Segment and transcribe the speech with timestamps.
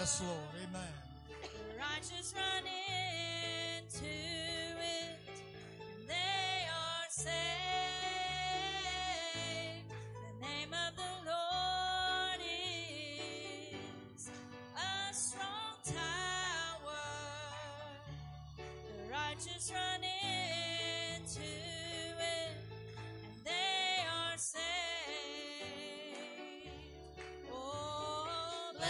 [0.00, 0.54] Yes, Lord.
[0.66, 0.94] Amen.
[1.78, 5.36] Righteous run into it,
[5.78, 7.36] and they are saved.
[10.40, 12.40] The name of the Lord
[14.16, 14.30] is
[14.74, 17.04] a strong tower.
[18.56, 20.19] The righteous run into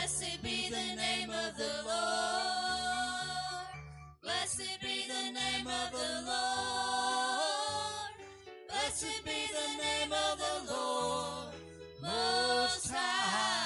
[0.01, 3.69] blessed be the name of the Lord.
[4.23, 8.13] Blessed be the name of the Lord.
[8.69, 11.55] Blessed be the name of the Lord
[12.01, 13.61] Most High.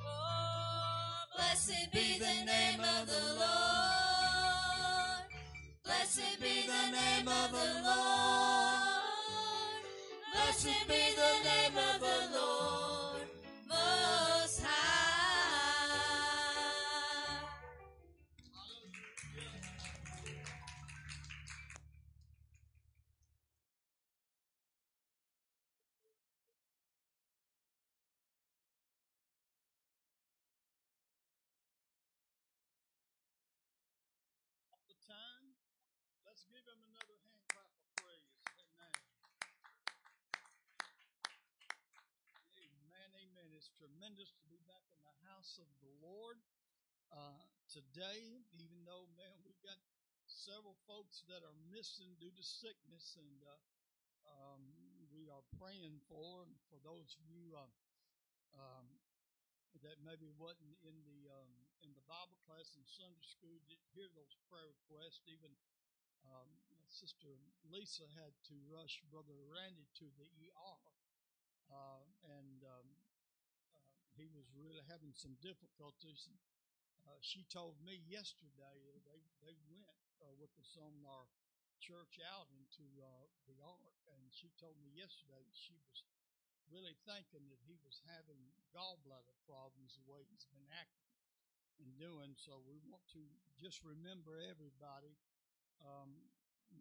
[0.00, 5.24] Oh, blessed be the name of the Lord.
[5.84, 9.04] Blessed be the name of the Lord.
[10.32, 11.63] Blessed be the name
[36.34, 38.26] Let's give him another hand clap of praise.
[38.58, 38.90] Amen.
[42.58, 43.08] Amen.
[43.22, 43.48] Amen.
[43.54, 46.42] It's tremendous to be back in the house of the Lord
[47.14, 47.38] uh,
[47.70, 49.78] today, even though, man, we've got
[50.26, 53.54] several folks that are missing due to sickness, and uh,
[54.26, 54.74] um,
[55.14, 57.70] we are praying for for those of you uh,
[58.58, 58.90] um,
[59.86, 61.54] that maybe wasn't in the um,
[61.86, 65.22] in the Bible class in Sunday school didn't hear those prayer requests.
[65.30, 65.54] Even
[66.30, 66.48] um,
[66.88, 67.36] Sister
[67.68, 70.80] Lisa had to rush Brother Randy to the ER,
[71.72, 72.02] uh,
[72.38, 72.88] and um,
[73.74, 73.82] uh,
[74.14, 76.30] he was really having some difficulties.
[77.04, 79.90] Uh, she told me yesterday they they went
[80.22, 81.26] uh, with on our
[81.82, 86.00] church out into uh, the Ark, and she told me yesterday she was
[86.72, 88.40] really thinking that he was having
[88.72, 91.12] gallbladder problems the way he's been acting
[91.82, 92.32] and doing.
[92.40, 93.22] So we want to
[93.60, 95.12] just remember everybody
[95.82, 96.14] um,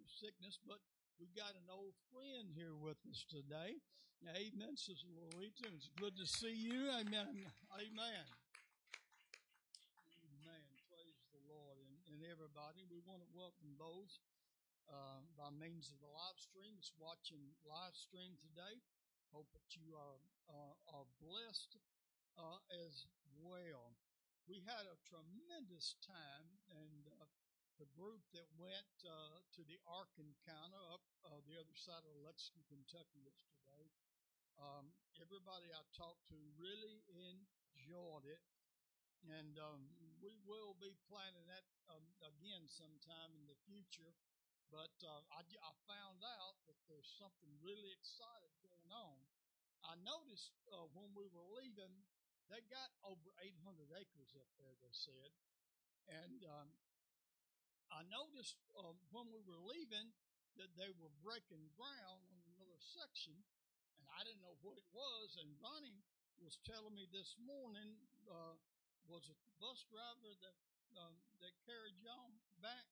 [0.06, 0.78] sickness, but
[1.18, 3.80] we got an old friend here with us today.
[4.24, 5.68] Amen, Sister Lolita.
[5.76, 6.88] It's good to see you.
[6.96, 7.44] Amen.
[7.76, 8.26] Amen.
[10.24, 10.64] Amen.
[10.88, 11.76] Praise the Lord.
[11.84, 14.24] And, and everybody, we want to welcome those
[14.88, 18.80] uh, by means of the live stream that's watching live stream today.
[19.36, 21.76] Hope that you are uh, are blessed
[22.40, 23.08] uh, as
[23.44, 23.96] well.
[24.48, 27.08] We had a tremendous time, and
[27.82, 32.14] the group that went uh, to the Ark Encounter up uh, the other side of
[32.22, 33.86] Lexington, Kentucky yesterday.
[34.62, 38.42] Um, everybody I talked to really enjoyed it,
[39.26, 39.90] and um,
[40.22, 44.14] we will be planning that um, again sometime in the future.
[44.70, 49.18] But uh, I, I found out that there's something really exciting going on.
[49.86, 51.94] I noticed uh, when we were leaving,
[52.50, 53.54] they got over 800
[53.98, 55.30] acres up there, they said.
[56.10, 56.70] And um,
[57.94, 60.10] I noticed um, when we were leaving
[60.58, 63.38] that they were breaking ground on another section,
[64.02, 65.38] and I didn't know what it was.
[65.38, 66.02] And Ronnie
[66.42, 67.94] was telling me this morning,
[68.26, 68.58] uh,
[69.06, 70.58] was it the bus driver that
[70.98, 72.90] um, that carried y'all back?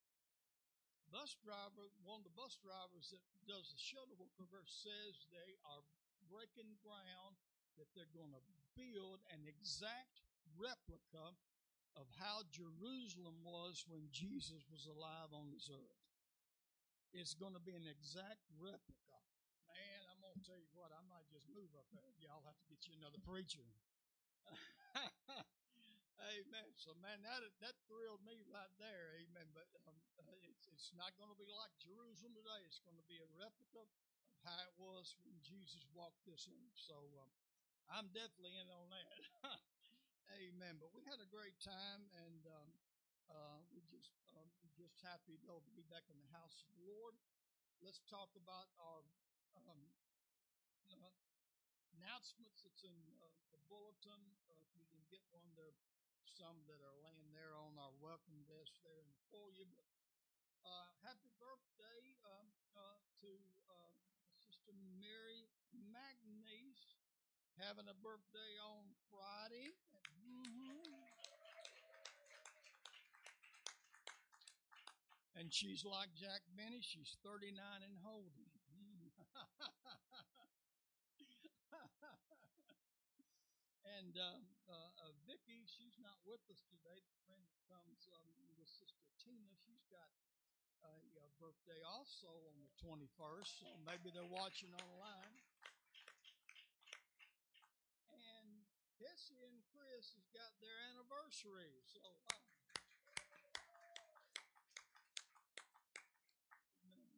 [1.10, 5.84] Bus driver, one of the bus drivers that does the shuttle over says they are
[6.32, 7.36] breaking ground
[7.76, 8.44] that they're going to
[8.80, 10.24] build an exact
[10.56, 11.36] replica
[12.00, 16.02] of how Jerusalem was when Jesus was alive on this earth.
[17.12, 19.20] It's going to be an exact replica.
[19.68, 22.12] Man, I'm going to tell you what, I might just move up there.
[22.24, 23.68] Y'all have to get you another preacher.
[26.32, 26.70] amen.
[26.80, 29.20] So, man, that that thrilled me right there.
[29.20, 29.52] Amen.
[29.52, 32.64] But um, uh, it's, it's not going to be like Jerusalem today.
[32.64, 36.76] It's going to be a replica of how it was when Jesus walked this earth.
[36.80, 37.32] So, um,
[37.92, 39.20] I'm definitely in on that.
[40.72, 40.80] Amen.
[40.80, 42.72] But we had a great time, and um,
[43.28, 46.84] Uh, we just um, we're just happy to be back in the house of the
[46.88, 47.16] Lord.
[47.84, 49.04] Let's talk about our
[49.56, 49.92] um,
[50.88, 51.12] uh,
[51.96, 52.64] announcements.
[52.64, 54.20] It's in uh, the bulletin.
[54.48, 55.80] Uh, if you didn't get one, there are
[56.24, 59.68] some that are laying there on our welcome desk there in the foyer.
[59.76, 59.88] But
[60.64, 62.48] uh, happy birthday um,
[62.80, 63.32] uh, to
[63.68, 63.92] uh,
[64.40, 66.96] Sister Mary Magnese,
[67.60, 69.76] having a birthday on Friday.
[75.42, 78.46] And she's like Jack Benny, she's 39 and holding.
[83.98, 87.02] and um, uh, uh, Vicky, she's not with us today.
[87.02, 90.14] The friend that comes um, with Sister Tina, she's got
[90.86, 90.94] a,
[91.26, 95.42] a birthday also on the 21st, so maybe they're watching online.
[98.14, 98.62] And
[99.02, 102.06] Tessie and Chris has got their anniversary, so.
[102.06, 102.38] Uh.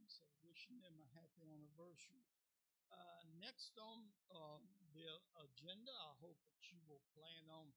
[0.08, 2.24] So wishing them a happy anniversary.
[2.88, 4.64] Uh, next on uh,
[4.96, 5.12] the
[5.44, 7.68] agenda, I hope that you will plan on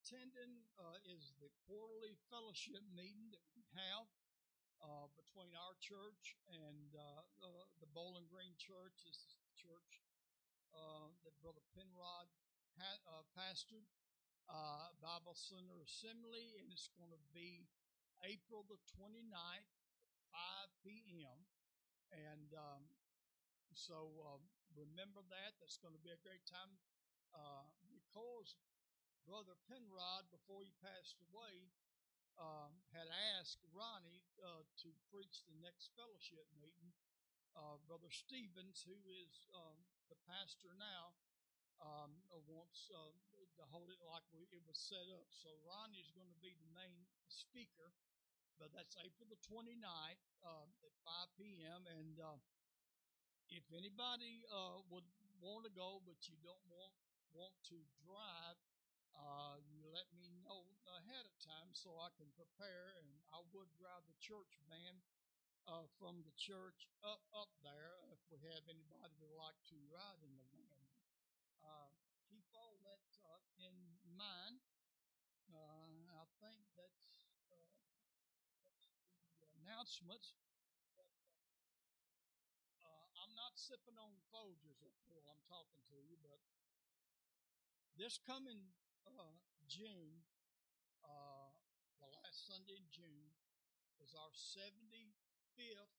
[0.00, 4.08] attending uh, is the quarterly fellowship meeting that we have
[4.80, 8.96] uh, between our church and uh, uh, the Bowling Green Church.
[9.04, 10.00] This is the church
[10.72, 12.32] uh, that Brother Penrod
[12.80, 13.86] uh, pastored,
[14.48, 17.64] uh, Bible Center Assembly, and it's going to be
[18.24, 19.72] April the 29th
[20.32, 21.38] 5 p.m.
[22.12, 22.82] And um,
[23.72, 24.40] so uh,
[24.76, 25.56] remember that.
[25.58, 26.76] That's going to be a great time
[27.32, 28.56] uh, because
[29.24, 31.72] Brother Penrod, before he passed away,
[32.36, 36.92] um, had asked Ronnie uh, to preach the next fellowship meeting.
[37.56, 39.80] Uh, Brother Stevens, who is um,
[40.12, 41.16] the pastor now,
[41.82, 43.12] um, uh, wants uh,
[43.56, 45.28] to hold it like we, it was set up.
[45.32, 47.92] So Ronnie is going to be the main speaker
[48.56, 51.84] but that's April the 29th uh, at 5 p.m.
[51.92, 52.40] And uh,
[53.52, 55.04] if anybody uh, would
[55.44, 56.92] want to go, but you don't want
[57.36, 58.56] want to drive,
[59.12, 60.64] uh, you let me know
[60.96, 62.96] ahead of time so I can prepare.
[62.96, 65.04] And I would drive the church van
[65.68, 69.76] uh, from the church up up there if we have anybody that would like to
[69.92, 70.65] ride in the van.
[71.66, 71.90] Uh,
[72.30, 73.74] keep all that uh, in
[74.14, 74.62] mind.
[75.50, 77.26] I think that's
[79.66, 80.38] announcements.
[82.86, 85.26] Uh, I'm not sipping on Folgers up Paul.
[85.26, 86.38] I'm talking to you, but
[87.98, 88.70] this coming
[89.10, 89.34] uh,
[89.66, 90.22] June,
[91.02, 91.50] uh,
[91.98, 93.34] the last Sunday in June,
[93.98, 95.98] is our 75th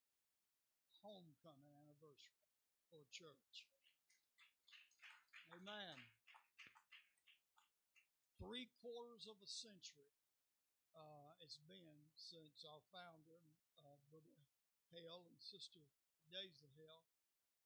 [1.04, 2.48] homecoming anniversary
[2.88, 3.68] for church.
[5.52, 5.98] Amen.
[8.48, 10.08] Three quarters of a century
[10.96, 13.44] uh, it's been since our founder,
[13.76, 14.40] uh, Brother
[14.96, 15.84] Hale and Sister
[16.32, 17.04] Daisy Hale,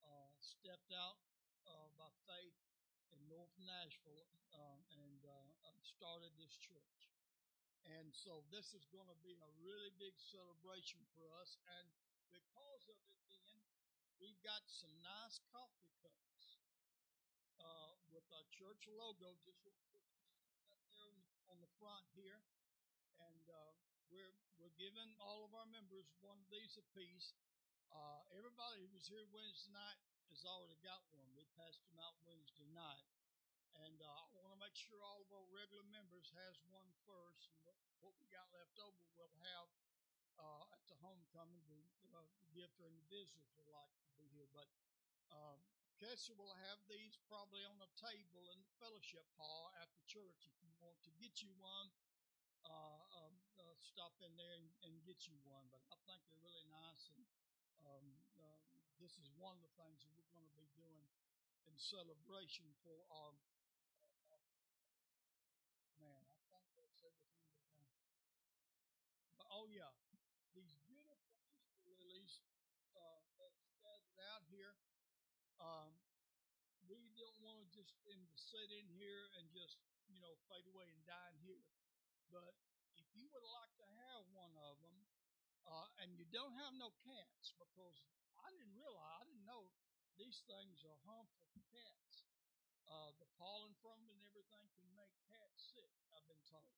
[0.02, 1.22] uh, stepped out
[1.70, 2.58] uh, by faith
[3.14, 4.26] in North Nashville
[4.58, 5.54] uh, and uh,
[5.86, 7.14] started this church.
[7.86, 11.62] And so this is going to be a really big celebration for us.
[11.78, 11.94] And
[12.34, 13.54] because of it, then
[14.18, 16.58] we've got some nice coffee cups
[18.10, 19.62] with our church logo just
[21.82, 22.38] front here
[23.18, 23.74] and uh,
[24.14, 24.30] we're
[24.62, 27.34] we're giving all of our members one of these apiece.
[27.90, 29.98] Uh, everybody who was here Wednesday night
[30.30, 31.26] has already got one.
[31.34, 33.10] We passed them out Wednesday night,
[33.82, 37.50] and uh, I want to make sure all of our regular members has one first.
[37.50, 39.68] And what, what we got left over, we'll have
[40.38, 41.78] uh, at the homecoming to
[42.14, 42.22] uh,
[42.54, 44.48] give to any visitors who like to be here.
[44.54, 44.70] But
[45.34, 45.58] um,
[46.02, 50.50] Cassie will have these probably on a table in the fellowship hall after church.
[50.50, 51.94] If you want to get you one,
[52.66, 55.70] uh, um, uh, stop in there and, and, get you one.
[55.70, 57.22] But I think they're really nice, and
[57.86, 58.58] um, uh,
[58.98, 61.06] this is one of the things that we're going to be doing
[61.70, 63.38] in celebration for our.
[66.02, 67.94] man, I think that's everything we've done.
[69.38, 69.94] But oh yeah,
[70.58, 71.30] these beautiful
[71.62, 72.42] Easter lilies
[72.98, 74.74] uh, that's gathered out here.
[75.62, 75.94] Um,
[76.90, 79.76] we don't want to just in to sit in here and just
[80.08, 81.64] you know fade away and die in here
[82.32, 82.56] but
[82.96, 84.98] if you would like to have one of them,
[85.68, 88.00] uh, and you don't have no cats, because
[88.40, 89.68] I didn't realize, I didn't know
[90.16, 92.24] these things are harmful to cats.
[92.88, 96.72] Uh, the pollen from them and everything can make cats sick, I've been told.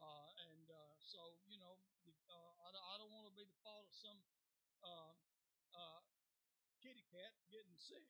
[0.00, 1.76] Uh, and uh, so, you know,
[2.30, 4.16] uh, I, I, don't want to be the fault of some
[4.80, 5.12] uh,
[5.76, 6.00] uh,
[6.80, 8.06] kitty cat getting sick.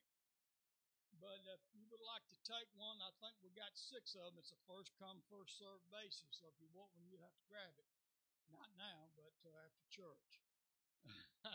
[1.21, 4.41] But if you would like to take one, I think we got six of them.
[4.41, 6.41] It's a first come, first served basis.
[6.41, 7.85] So if you want one, you have to grab it.
[8.49, 10.41] Not now, but uh, after church.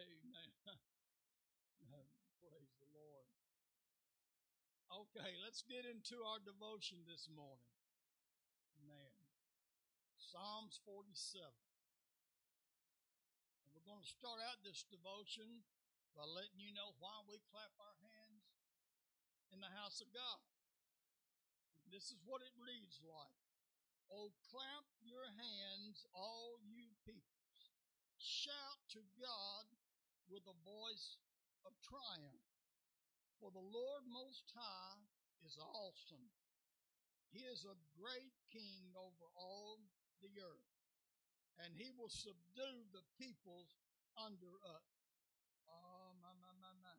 [0.00, 0.48] Amen.
[2.40, 3.28] Praise the Lord.
[4.88, 7.68] Okay, let's get into our devotion this morning.
[8.80, 9.12] Man.
[10.16, 11.44] Psalms 47.
[13.60, 15.68] And we're going to start out this devotion
[16.14, 18.46] by letting you know why we clap our hands
[19.50, 20.42] in the house of God.
[21.90, 23.38] This is what it reads like.
[24.10, 27.62] Oh, clap your hands, all you peoples.
[28.18, 29.66] Shout to God
[30.30, 31.18] with a voice
[31.66, 32.46] of triumph.
[33.42, 35.02] For the Lord Most High
[35.44, 36.30] is awesome.
[37.34, 39.82] He is a great king over all
[40.22, 40.70] the earth,
[41.58, 43.74] and he will subdue the peoples
[44.14, 44.88] under us.
[45.66, 46.96] Oh, my, my, my, my.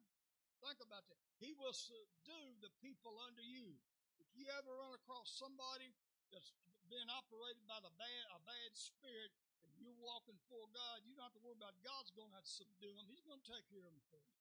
[0.65, 1.21] Think about that.
[1.37, 3.77] He will subdue the people under you.
[4.17, 5.93] If you ever run across somebody
[6.33, 6.49] that's
[6.89, 9.29] been operated by the bad, a bad spirit,
[9.61, 12.49] and you're walking for God, you don't have to worry about God's going to to
[12.49, 13.05] subdue them.
[13.05, 14.33] He's going to take care of them for you.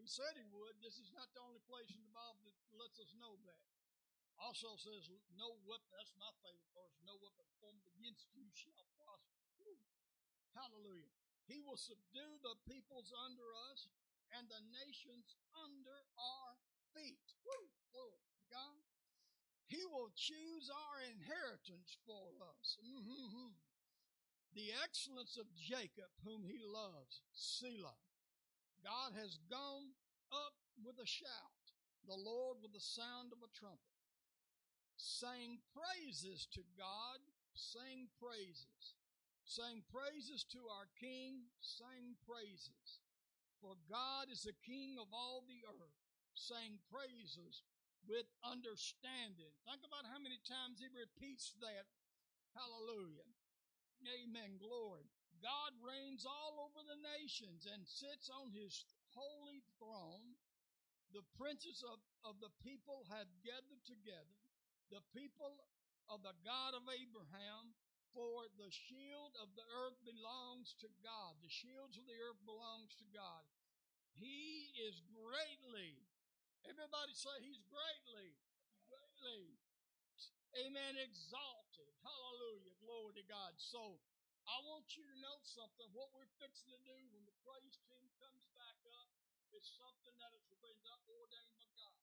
[0.00, 0.80] He said he would.
[0.80, 3.60] This is not the only place in the Bible that lets us know that.
[4.40, 9.76] Also says, no weapon, that's my favorite verse, no weapon formed against you shall prosper.
[10.56, 11.12] Hallelujah.
[11.44, 13.92] He will subdue the peoples under us
[14.38, 16.52] and the nations under our
[16.96, 17.36] feet.
[17.44, 17.72] Woo.
[18.52, 18.84] God.
[19.72, 22.76] He will choose our inheritance for us.
[22.84, 23.56] Mm-hmm.
[24.52, 27.96] The excellence of Jacob, whom he loves, Selah.
[28.84, 29.96] God has gone
[30.28, 31.64] up with a shout,
[32.04, 33.96] the Lord with the sound of a trumpet.
[35.00, 37.24] Saying praises to God,
[37.56, 39.00] sing praises.
[39.48, 43.00] Saying praises to our King, sing praises.
[43.62, 45.94] For God is the King of all the earth,
[46.34, 47.62] saying praises
[48.10, 49.54] with understanding.
[49.62, 51.86] Think about how many times he repeats that.
[52.58, 53.30] Hallelujah.
[54.02, 54.58] Amen.
[54.58, 55.06] Glory.
[55.38, 58.82] God reigns all over the nations and sits on his
[59.14, 60.34] holy throne.
[61.14, 64.38] The princes of, of the people have gathered together,
[64.90, 65.62] the people
[66.10, 67.76] of the God of Abraham,
[68.12, 71.36] for the shield of the earth belongs to God.
[71.40, 73.44] The shields of the earth belongs to God.
[74.12, 75.96] He is greatly,
[76.68, 78.36] everybody say he's greatly,
[78.88, 79.56] greatly,
[80.60, 81.90] amen, exalted.
[82.04, 82.76] Hallelujah.
[82.84, 83.56] Glory to God.
[83.56, 83.96] So
[84.44, 85.88] I want you to know something.
[85.96, 89.08] What we're fixing to do when the praise team comes back up
[89.56, 90.60] is something that has been
[91.08, 91.96] ordained by God.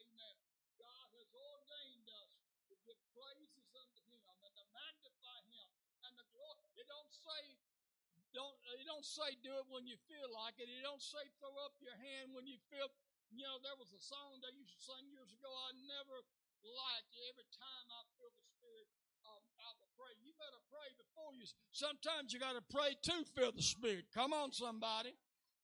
[0.00, 0.36] Amen.
[0.80, 2.32] God has ordained us
[2.72, 5.68] to give praises unto Him and to magnify Him
[6.08, 6.70] and the glory.
[6.80, 7.42] It don't say
[8.34, 10.70] don't it don't say do it when you feel like it.
[10.70, 12.86] You don't say throw up your hand when you feel.
[13.30, 15.46] You know, there was a song they used to sing years ago.
[15.46, 16.18] I never
[16.66, 18.86] liked every time I feel the Spirit
[19.30, 20.10] um, I will pray.
[20.22, 21.46] You better pray before you.
[21.70, 24.10] Sometimes you got to pray to feel the Spirit.
[24.10, 25.14] Come on, somebody.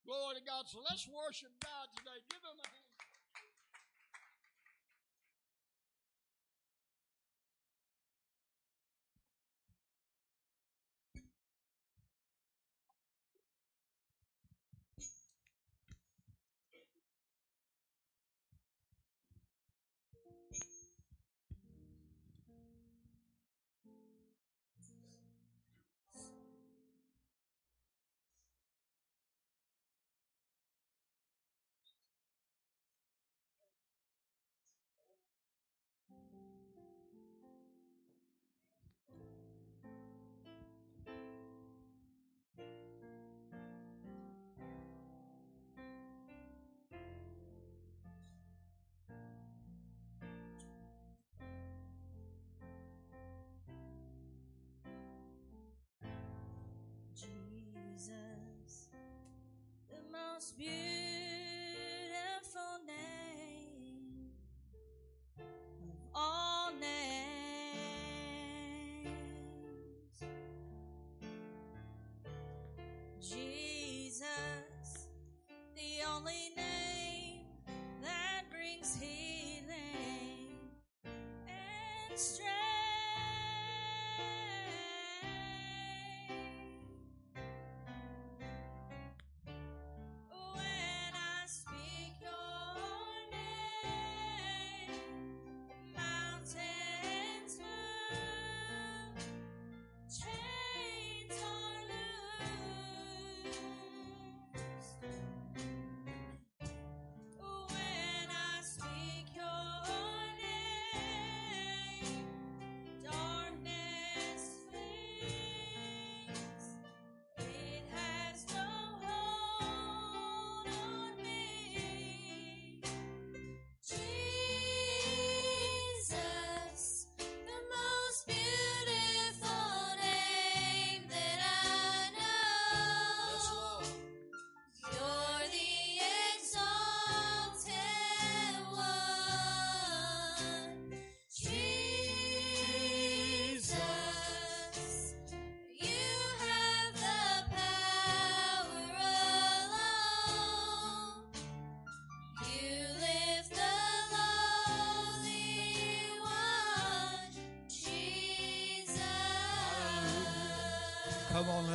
[0.07, 0.71] Glory to God.
[0.71, 2.19] So let's worship God today.
[2.31, 2.86] Give him a hand.
[60.37, 60.77] Most beautiful
[62.87, 64.29] name
[65.89, 67.07] of all names.
[73.19, 73.66] Jesus,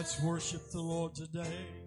[0.02, 1.81] let's worship the Lord today.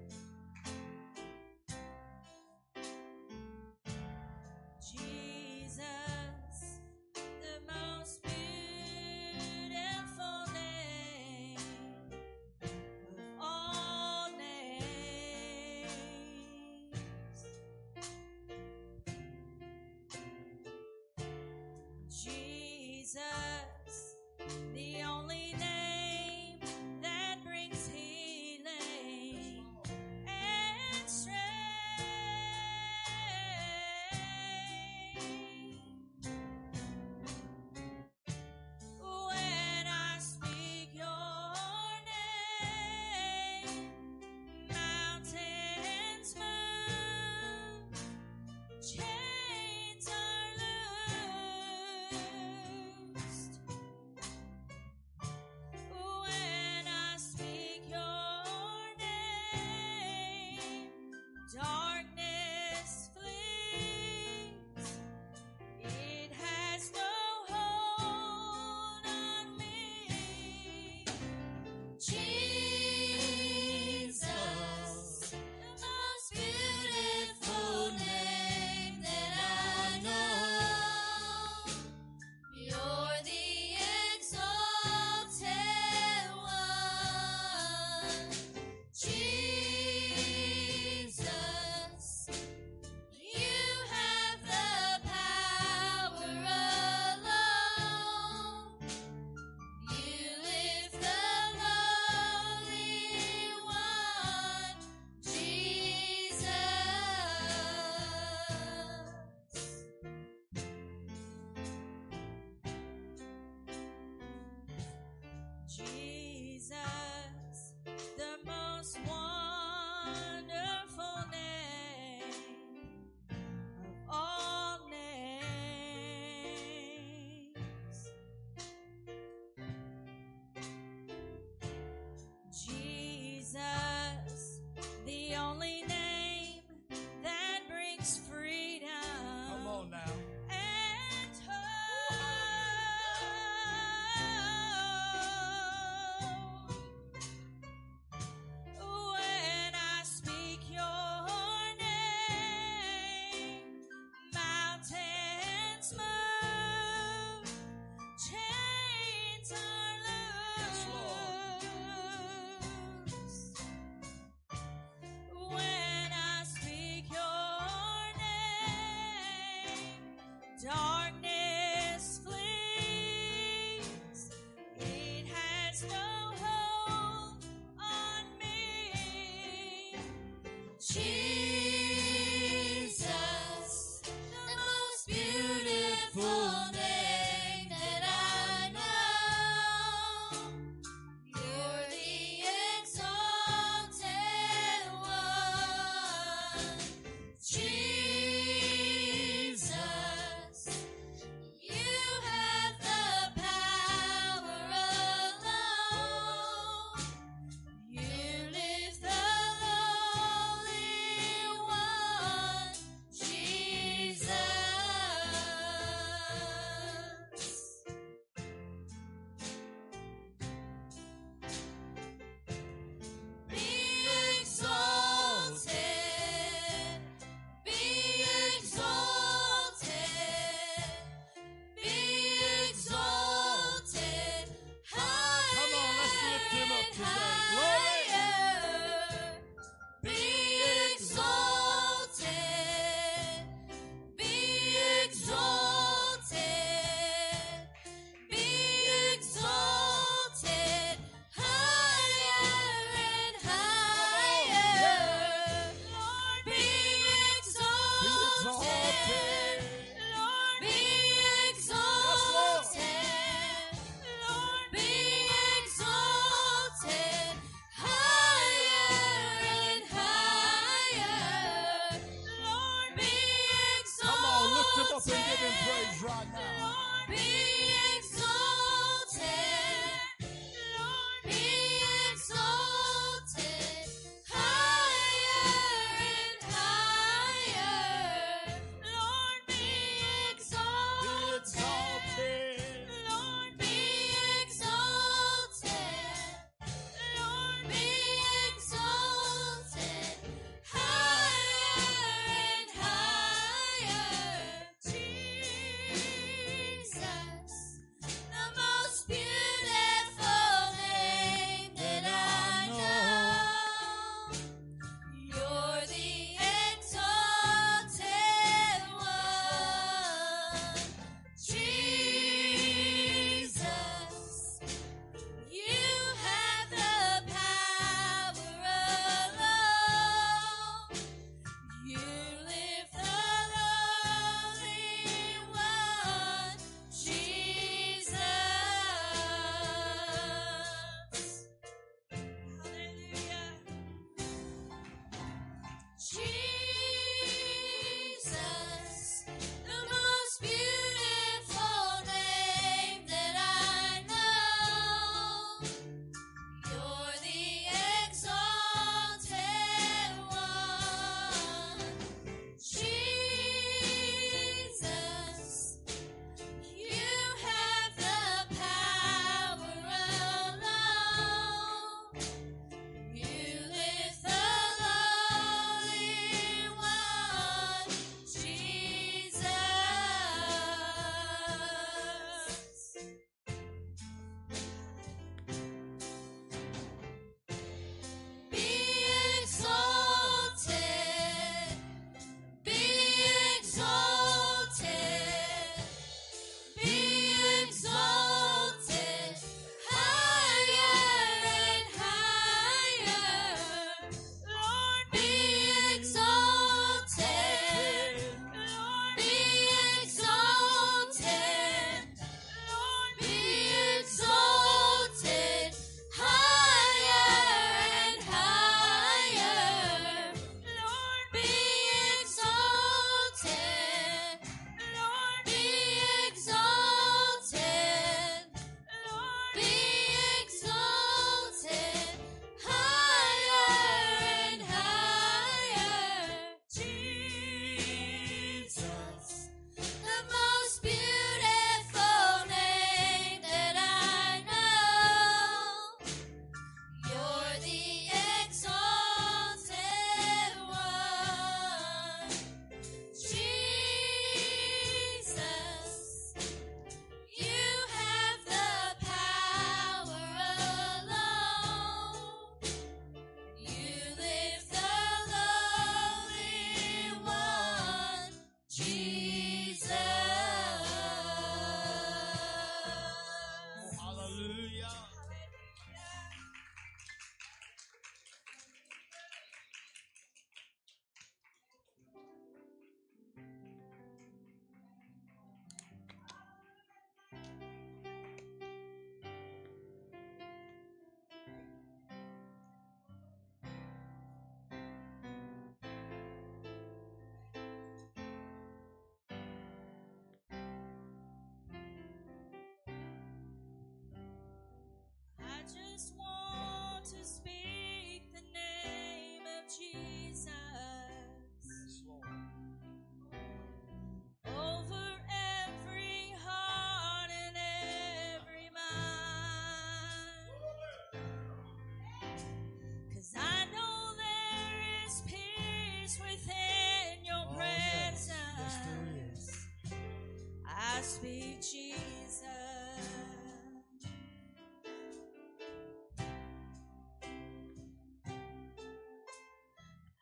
[530.95, 531.23] Christ
[531.61, 532.45] Jesus.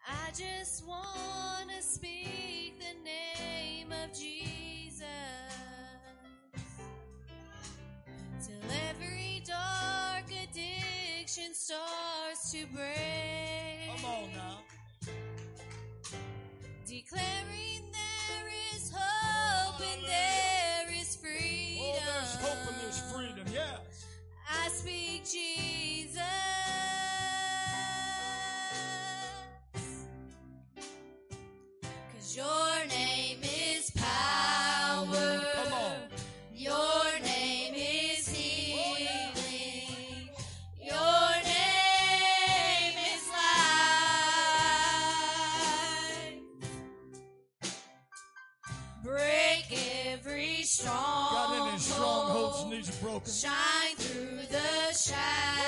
[0.06, 5.04] I just want to speak the name of Jesus
[8.40, 13.94] till every dark addiction starts to break.
[13.96, 14.58] Come on now.
[16.86, 17.41] Declare
[49.04, 49.66] Break
[50.06, 51.58] every stronghold.
[51.58, 53.32] God, any strongholds needs broken.
[53.32, 55.61] Shine through the shadows.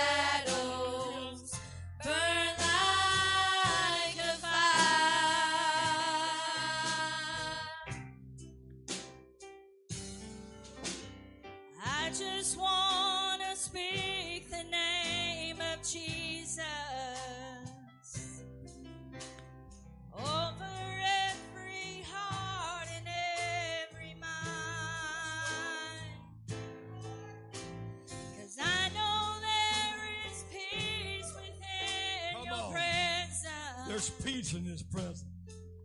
[34.44, 35.24] peace in his presence.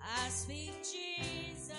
[0.01, 1.73] I speak Jesus.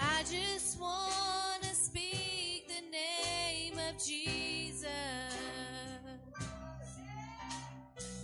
[0.00, 4.88] I just want to speak the name of Jesus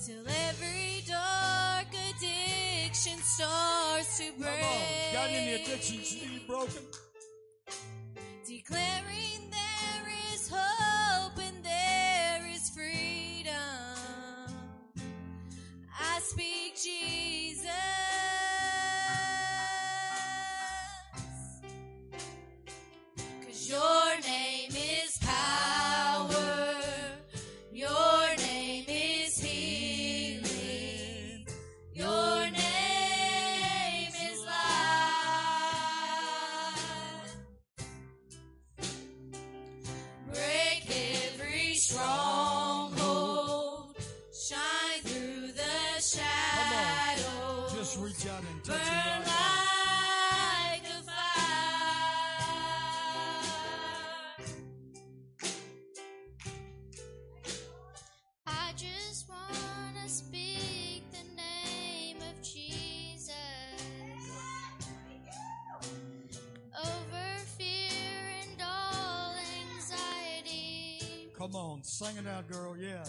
[0.05, 4.51] till every dark addiction starts to break.
[4.51, 5.13] Come on.
[5.13, 6.83] Got any addictions you need broken?
[72.01, 72.75] Sing it out, girl.
[72.81, 73.05] Yeah.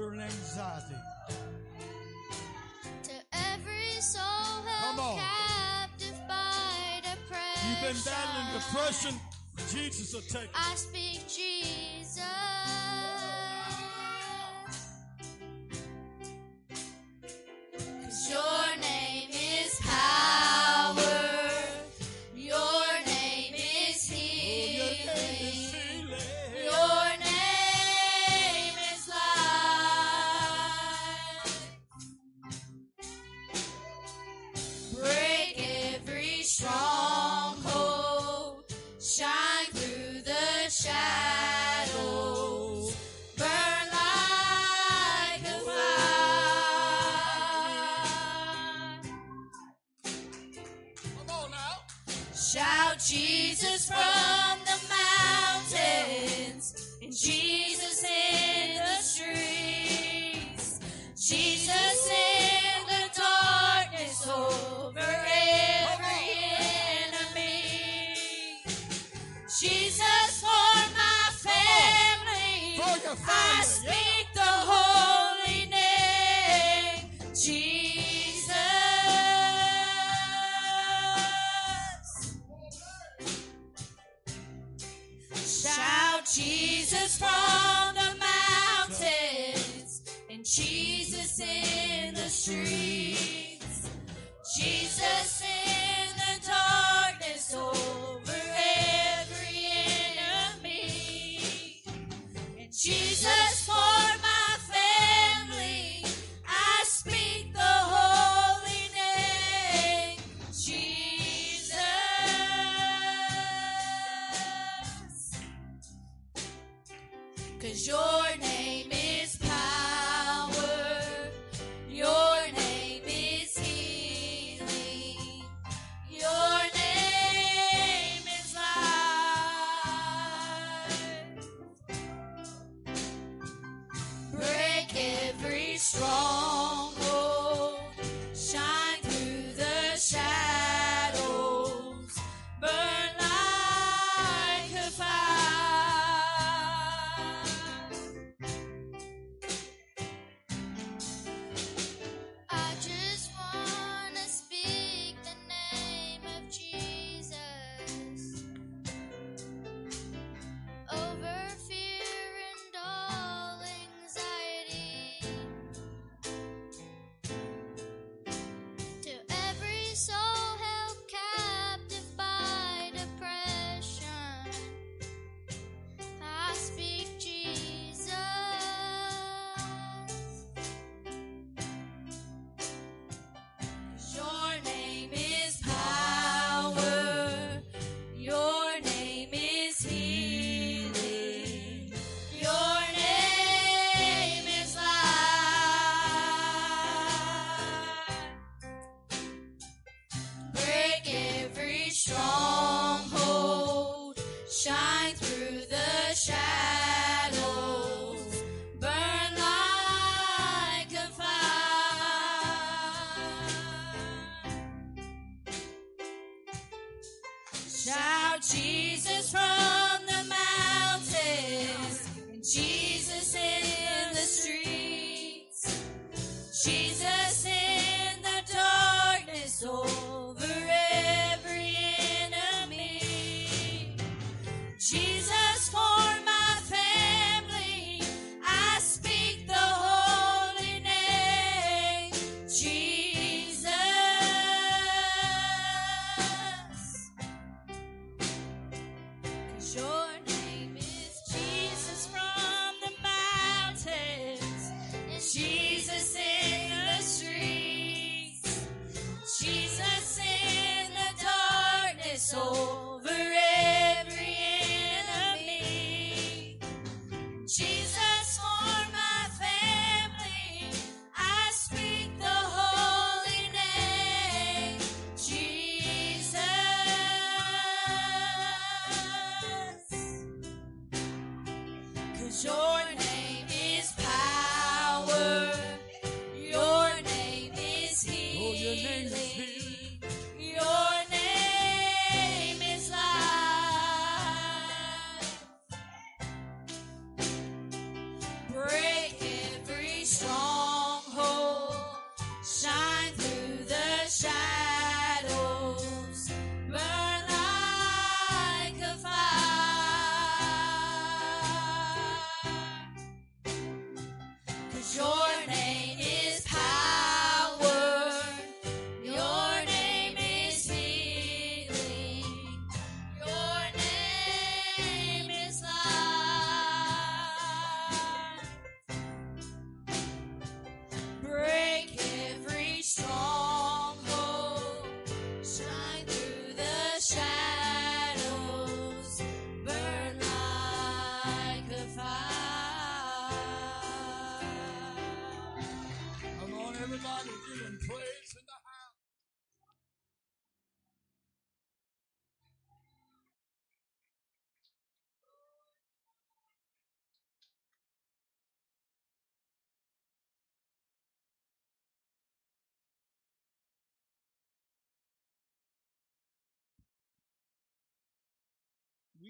[0.00, 0.94] anger and anxiety.
[3.02, 4.22] To every soul
[4.66, 5.18] held Come on.
[5.18, 7.68] captive by depression.
[7.68, 9.14] You've been battling depression.
[9.70, 10.50] Jesus will take it.
[10.54, 11.49] I speak Jesus.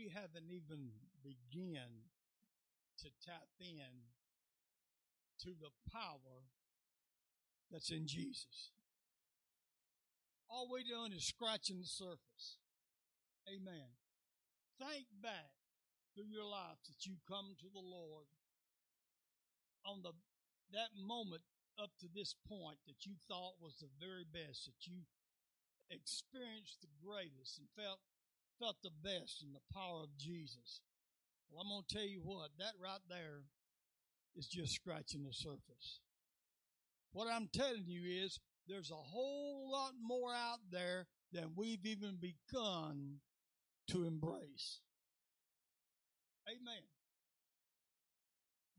[0.00, 0.88] We haven't even
[1.20, 2.08] begun
[2.96, 4.08] to tap in
[5.44, 6.48] to the power
[7.70, 8.72] that's in Jesus.
[10.48, 12.56] All we're doing is scratching the surface.
[13.44, 13.92] Amen.
[14.80, 15.52] Think back
[16.14, 18.24] through your life that you come to the Lord
[19.84, 20.12] on the
[20.72, 21.42] that moment
[21.76, 25.04] up to this point that you thought was the very best, that you
[25.90, 28.00] experienced the greatest and felt
[28.60, 30.80] felt the best in the power of Jesus.
[31.50, 33.42] Well, I'm going to tell you what, that right there
[34.36, 36.00] is just scratching the surface.
[37.12, 38.38] What I'm telling you is
[38.68, 43.16] there's a whole lot more out there than we've even begun
[43.88, 44.80] to embrace.
[46.48, 46.82] Amen.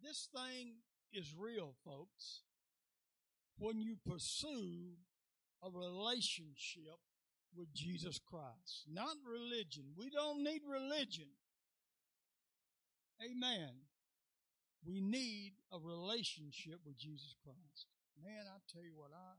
[0.02, 0.76] This thing
[1.12, 2.44] is real, folks.
[3.58, 4.96] When you pursue
[5.64, 7.00] a relationship
[7.56, 9.84] with Jesus Christ, not religion.
[9.97, 11.28] We don't need religion.
[13.22, 13.70] Amen.
[14.86, 17.86] We need a relationship with Jesus Christ.
[18.18, 19.34] Man, I tell you what, I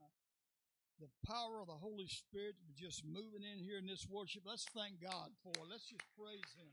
[1.02, 4.46] the power of the Holy Spirit just moving in here in this worship.
[4.46, 5.66] Let's thank God for it.
[5.66, 6.70] Let's just praise Him.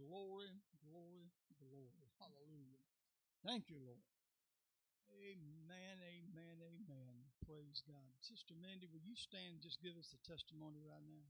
[0.00, 0.48] Glory,
[0.80, 1.28] glory,
[1.60, 2.08] glory.
[2.16, 2.80] Hallelujah.
[3.44, 4.00] Thank you, Lord.
[5.20, 6.29] Amen, amen.
[7.50, 8.14] Praise God.
[8.22, 11.26] Sister Mandy, will you stand and just give us a testimony right now?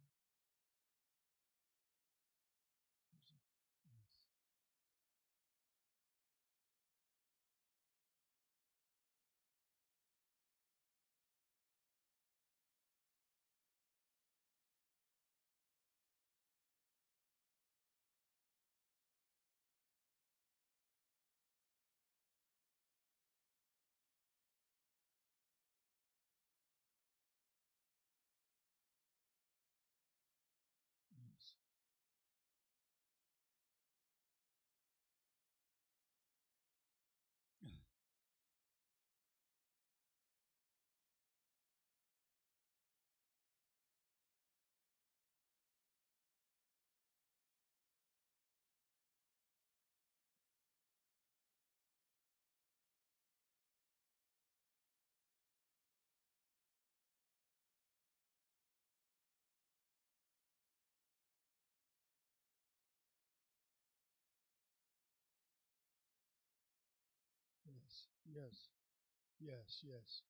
[68.33, 68.69] Yes,
[69.41, 70.23] yes, yes,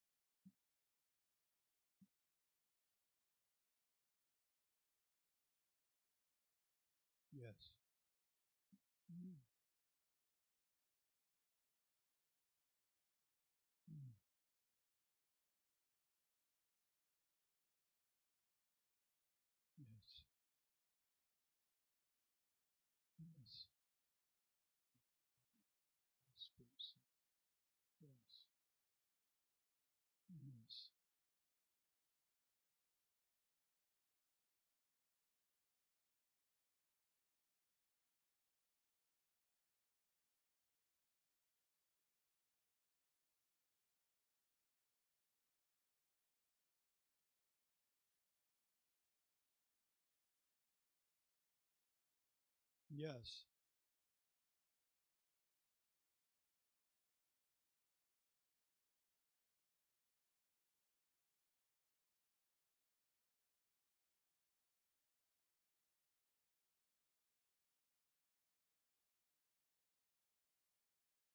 [53.01, 53.45] Yes.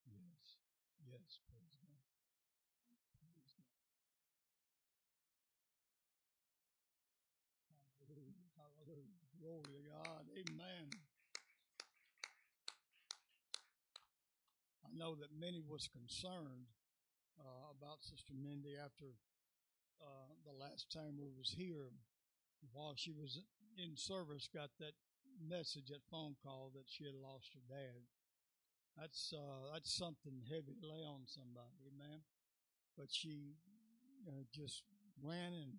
[0.07, 0.57] Yes.
[1.05, 1.39] Yes.
[1.47, 1.99] Praise God.
[3.19, 3.75] Praise God.
[8.07, 8.47] Hallelujah.
[8.55, 9.19] Hallelujah.
[9.39, 10.23] Glory to God.
[10.31, 11.06] Amen.
[14.97, 16.73] Know that many was concerned
[17.37, 19.13] uh, about Sister Mindy after
[20.01, 21.93] uh, the last time we was here.
[22.73, 23.37] While she was
[23.77, 24.97] in service, got that
[25.37, 28.01] message, that phone call that she had lost her dad.
[28.97, 32.25] That's uh, that's something heavy to lay on somebody, amen.
[32.97, 33.53] But she
[34.25, 34.81] uh, just
[35.21, 35.77] ran and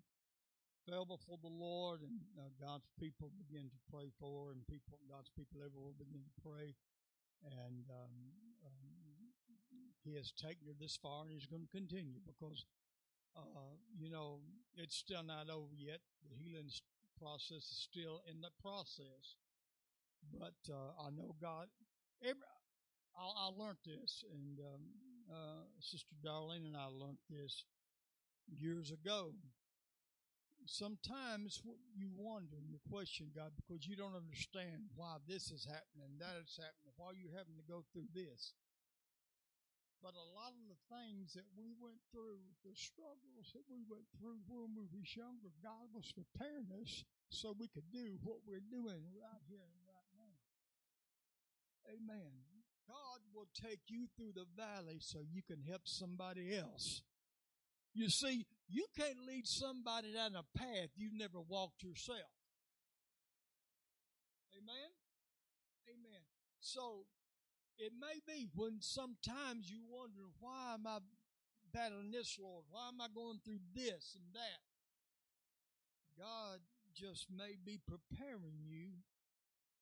[0.87, 4.95] fell before the Lord, and uh, God's people began to pray for her, and people,
[5.11, 6.79] God's people everywhere began to pray.
[7.43, 8.31] And um,
[10.09, 12.65] He has taken her this far, and He's going to continue because,
[13.37, 14.39] uh, you know,
[14.75, 15.99] it's still not over yet.
[16.29, 16.69] The healing
[17.21, 19.37] process is still in the process.
[20.33, 21.67] But uh, I know God.
[22.23, 22.41] Every,
[23.15, 24.81] I, I learned this, and um,
[25.31, 27.65] uh, Sister Darlene and I learned this
[28.49, 29.31] years ago.
[30.65, 31.61] sometimes
[31.95, 36.37] you wonder and you question God because you don't understand why this is happening, that
[36.43, 38.53] is happening, why you're having to go through this.
[39.99, 44.07] But a lot of the things that we went through, the struggles that we went
[44.15, 48.63] through when we was younger, God was preparing us so we could do what we're
[48.63, 50.39] doing right here and right now.
[51.91, 52.47] Amen.
[52.87, 57.03] God will take you through the valley so you can help somebody else.
[57.93, 62.31] You see, you can't lead somebody down a path you've never walked yourself.
[64.55, 64.89] Amen?
[65.91, 66.21] Amen.
[66.59, 67.05] So
[67.79, 70.99] it may be when sometimes you wonder, why am I
[71.73, 72.65] battling this, Lord?
[72.69, 74.61] Why am I going through this and that?
[76.19, 76.59] God
[76.93, 78.99] just may be preparing you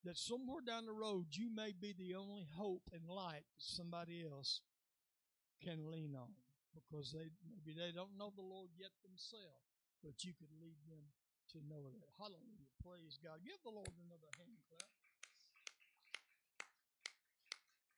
[0.06, 4.24] that somewhere down the road you may be the only hope and light that somebody
[4.24, 4.62] else
[5.64, 6.38] can lean on
[6.78, 9.66] because they maybe they don't know the Lord yet themselves,
[10.06, 11.02] but you could lead them
[11.54, 12.14] to know that.
[12.22, 12.70] Hallelujah.
[12.86, 13.41] Praise God.
[13.41, 14.97] Give the Lord another hand clap.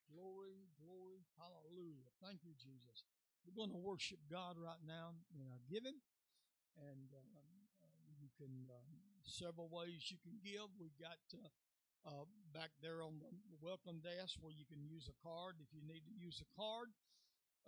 [0.10, 2.10] Glory, glory, hallelujah.
[2.18, 3.06] Thank you, Jesus.
[3.46, 6.02] We're going to worship God right now in our giving,
[6.82, 7.30] and um,
[7.86, 8.90] uh, you can um,
[9.22, 10.66] several ways you can give.
[10.82, 11.46] We've got uh,
[12.10, 13.30] uh, back there on the
[13.62, 16.90] welcome desk where you can use a card if you need to use a card.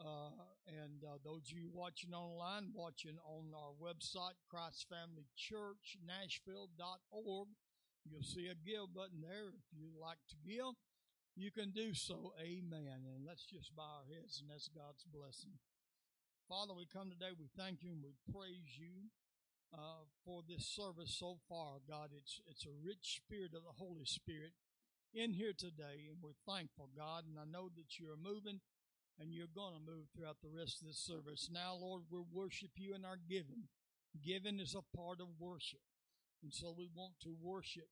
[0.02, 0.34] Uh,
[0.66, 7.50] and uh, those of you watching online, watching on our website, Christ Family Church, Nashville.org,
[8.10, 9.54] you'll see a give button there.
[9.54, 10.74] If you'd like to give,
[11.36, 12.34] you can do so.
[12.40, 13.08] Amen.
[13.08, 15.60] And let's just bow our heads and that's God's blessing.
[16.50, 19.10] Father, we come today, we thank you and we praise you.
[19.72, 24.04] Uh, for this service so far, God, it's it's a rich spirit of the Holy
[24.04, 24.52] Spirit
[25.14, 27.24] in here today, and we're thankful, God.
[27.24, 28.60] And I know that you're moving
[29.20, 31.50] and you're going to move throughout the rest of this service.
[31.52, 33.72] Now, Lord, we worship you in our giving.
[34.20, 35.80] Giving is a part of worship.
[36.44, 37.88] And so we want to worship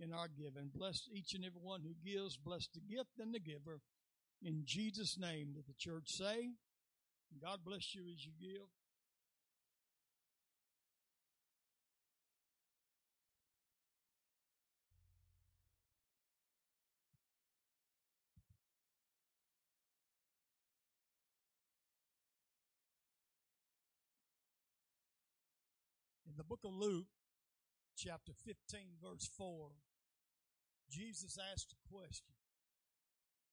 [0.00, 0.70] in our giving.
[0.74, 2.36] Bless each and every one who gives.
[2.36, 3.80] Bless the gift and the giver.
[4.42, 6.50] In Jesus' name, that the church say,
[7.42, 8.68] God bless you as you give.
[26.26, 27.06] In the book of Luke,
[27.96, 28.54] chapter 15,
[29.02, 29.70] verse 4,
[30.88, 32.32] Jesus asked a question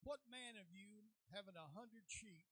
[0.03, 2.47] What man of you, having a hundred sheep,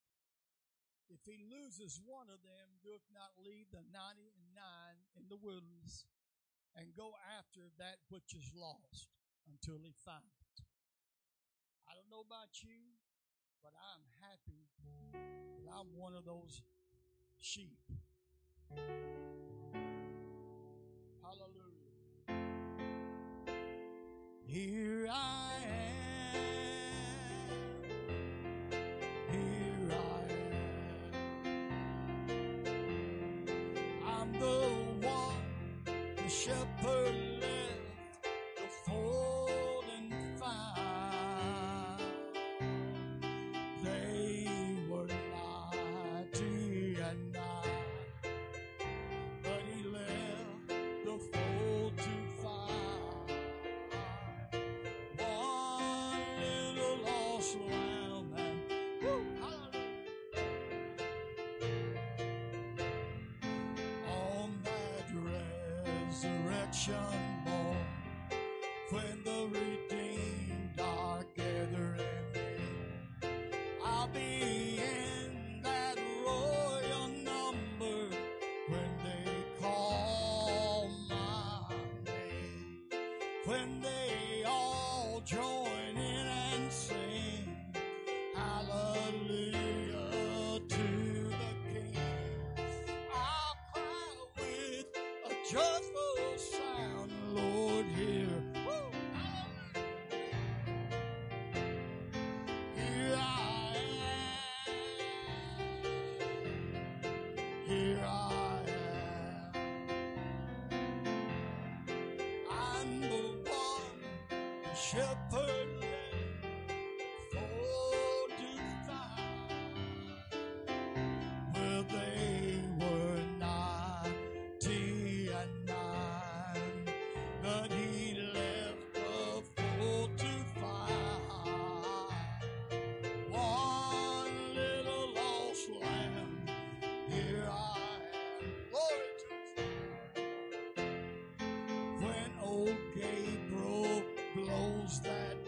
[1.07, 5.39] if he loses one of them, doth not leave the ninety and nine in the
[5.39, 6.07] wilderness
[6.75, 9.07] and go after that which is lost
[9.47, 10.63] until he find it?
[11.87, 12.99] I don't know about you,
[13.61, 14.67] but I'm happy
[15.63, 16.63] that I'm one of those
[17.39, 17.79] sheep.
[21.21, 21.72] Hallelujah.
[24.53, 25.65] Here I
[26.29, 26.37] am.
[29.31, 30.21] Here I
[32.29, 33.97] am.
[34.05, 35.47] I'm the one
[36.15, 37.32] the shepherd
[66.23, 66.95] resurrection
[67.45, 67.77] morn,
[68.91, 71.99] when the redeemed are gathering
[72.35, 73.29] in,
[73.83, 78.15] I'll be in that royal number
[78.69, 82.81] when they call my name.
[83.45, 87.57] When they all join in and sing
[88.35, 89.51] hallelujah
[90.69, 91.23] to
[114.93, 115.22] the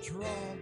[0.05, 0.54] trumpet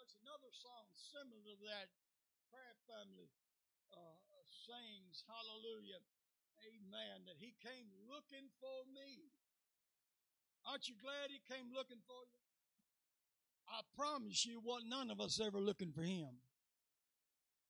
[0.00, 1.92] There's another song similar to that
[2.48, 3.28] prayer family
[3.92, 4.16] uh,
[4.48, 6.00] sings, Hallelujah,
[6.72, 9.28] Amen, that He came looking for me.
[10.64, 12.40] Aren't you glad He came looking for you?
[13.68, 16.45] I promise you, what none of us ever looking for Him.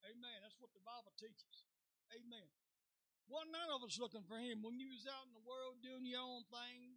[0.05, 0.39] Amen.
[0.45, 1.65] That's what the Bible teaches.
[2.13, 2.47] Amen.
[3.27, 4.63] Well, none of us looking for Him.
[4.63, 6.95] When you was out in the world doing your own thing,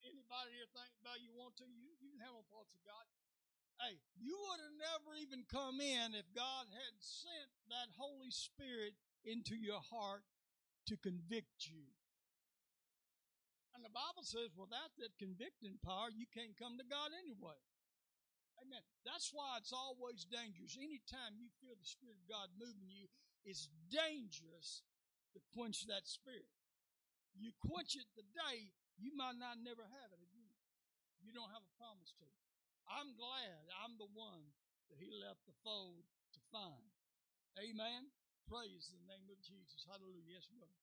[0.00, 3.04] anybody here think about you want to, you, you have no thoughts of God.
[3.80, 8.96] Hey, you would have never even come in if God had sent that Holy Spirit
[9.26, 10.24] into your heart
[10.86, 11.90] to convict you.
[13.74, 17.58] And the Bible says, without that convicting power, you can't come to God anyway.
[18.62, 18.82] Amen.
[19.02, 20.78] That's why it's always dangerous.
[20.78, 23.10] Anytime you feel the Spirit of God moving you,
[23.42, 24.86] it's dangerous
[25.34, 26.46] to quench that Spirit.
[27.34, 30.54] You quench it today, you might not never have it again.
[31.18, 32.26] You don't have a promise to.
[32.86, 34.46] I'm glad I'm the one
[34.90, 36.06] that He left the fold
[36.36, 36.92] to find.
[37.58, 38.10] Amen.
[38.46, 39.86] Praise the name of Jesus.
[39.88, 40.38] Hallelujah.
[40.38, 40.76] Yes, brother.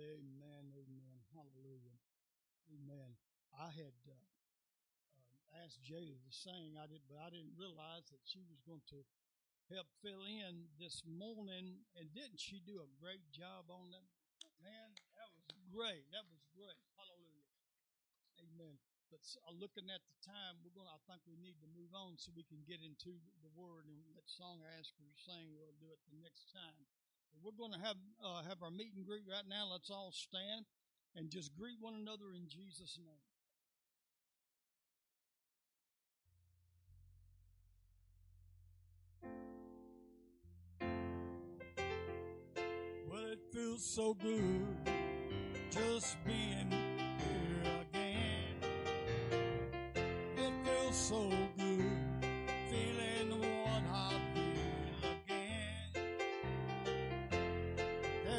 [0.00, 0.72] Amen.
[0.72, 1.16] Amen.
[1.36, 2.00] Hallelujah.
[2.72, 3.12] Amen.
[3.52, 8.24] I had uh, uh, asked Jada to sing, I did, but I didn't realize that
[8.24, 9.04] she was going to
[9.68, 11.84] help fill in this morning.
[12.00, 14.08] And didn't she do a great job on that?
[14.64, 14.88] Man,
[15.20, 16.08] that was great.
[16.16, 16.80] That was great.
[16.96, 17.52] Hallelujah.
[18.40, 18.80] Amen.
[19.12, 20.88] But uh, looking at the time, we're going.
[20.88, 24.00] I think we need to move on so we can get into the word and
[24.16, 25.50] that song to sing.
[25.52, 26.78] We'll do it the next time.
[27.42, 29.68] We're going to have uh, have our meet and greet right now.
[29.72, 30.66] Let's all stand
[31.16, 33.06] and just greet one another in Jesus' name.
[43.08, 44.76] Well, it feels so good
[45.70, 48.56] just being here again.
[50.36, 51.28] It feels so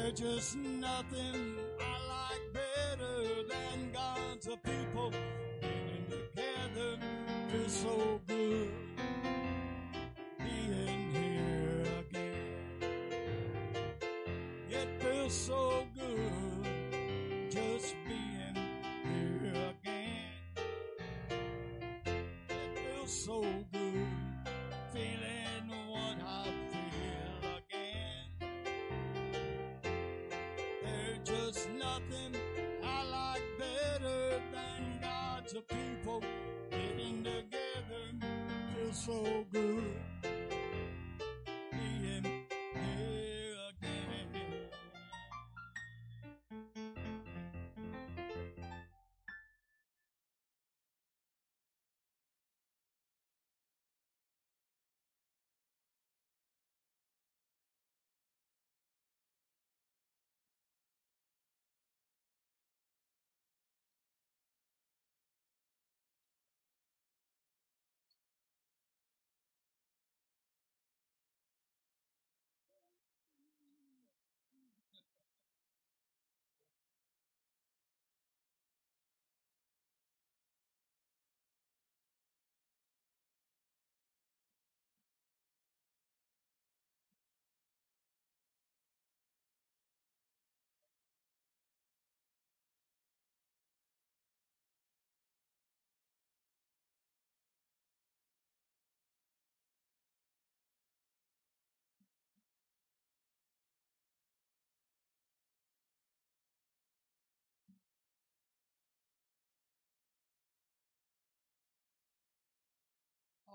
[0.02, 5.12] There's just nothing I like better than God's people
[5.60, 6.98] being together.
[7.52, 8.20] Feels so
[31.68, 32.34] Nothing
[32.84, 36.22] I like better than God's people
[36.70, 38.28] getting together.
[38.76, 39.81] Feels so good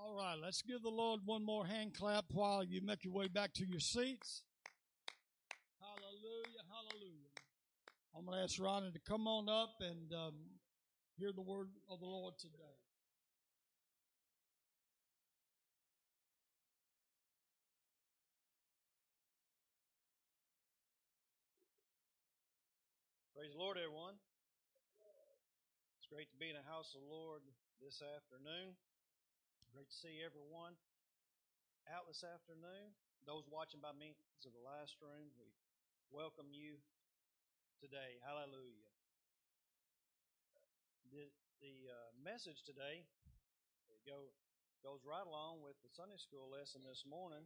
[0.07, 3.27] All right, let's give the Lord one more hand clap while you make your way
[3.27, 4.43] back to your seats.
[5.81, 7.35] Hallelujah, hallelujah.
[8.15, 10.33] I'm going to ask Ronnie to come on up and um,
[11.17, 12.55] hear the word of the Lord today.
[23.35, 24.13] Praise the Lord, everyone.
[25.99, 27.41] It's great to be in the house of the Lord
[27.83, 28.71] this afternoon.
[29.77, 30.73] Great to see everyone
[31.93, 32.97] out this afternoon.
[33.29, 35.53] Those watching by means of the live stream, we
[36.09, 36.81] welcome you
[37.77, 38.17] today.
[38.25, 38.89] Hallelujah.
[41.13, 41.29] The,
[41.61, 43.05] the uh, message today
[44.01, 44.33] go,
[44.81, 47.45] goes right along with the Sunday school lesson this morning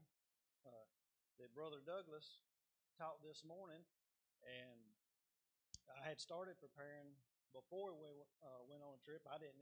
[0.63, 0.87] uh,
[1.35, 2.39] that Brother Douglas
[2.95, 3.83] taught this morning.
[4.47, 4.79] And
[5.99, 7.11] I had started preparing
[7.51, 9.19] before we uh, went on a trip.
[9.27, 9.59] I didn't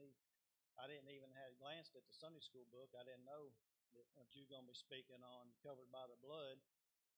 [0.79, 2.87] I didn't even had glanced at the Sunday school book.
[2.95, 3.51] I didn't know
[3.99, 6.55] that what you're going to be speaking on, covered by the blood.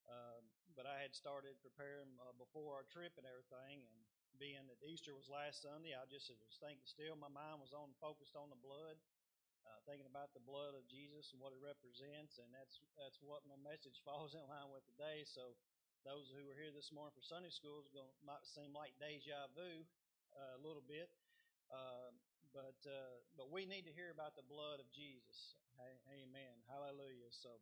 [0.09, 3.97] Um, but I had started preparing uh, before our trip and everything, and
[4.41, 7.13] being that Easter was last Sunday, I just was thinking still.
[7.13, 8.97] My mind was on focused on the blood,
[9.61, 13.45] uh, thinking about the blood of Jesus and what it represents, and that's that's what
[13.45, 15.21] my message falls in line with today.
[15.29, 15.53] So
[16.01, 19.45] those who were here this morning for Sunday school is going might seem like deja
[19.53, 19.85] vu
[20.33, 21.13] uh, a little bit,
[21.69, 22.09] uh,
[22.51, 25.55] but uh, but we need to hear about the blood of Jesus.
[26.11, 26.55] Amen.
[26.67, 27.31] Hallelujah.
[27.31, 27.57] So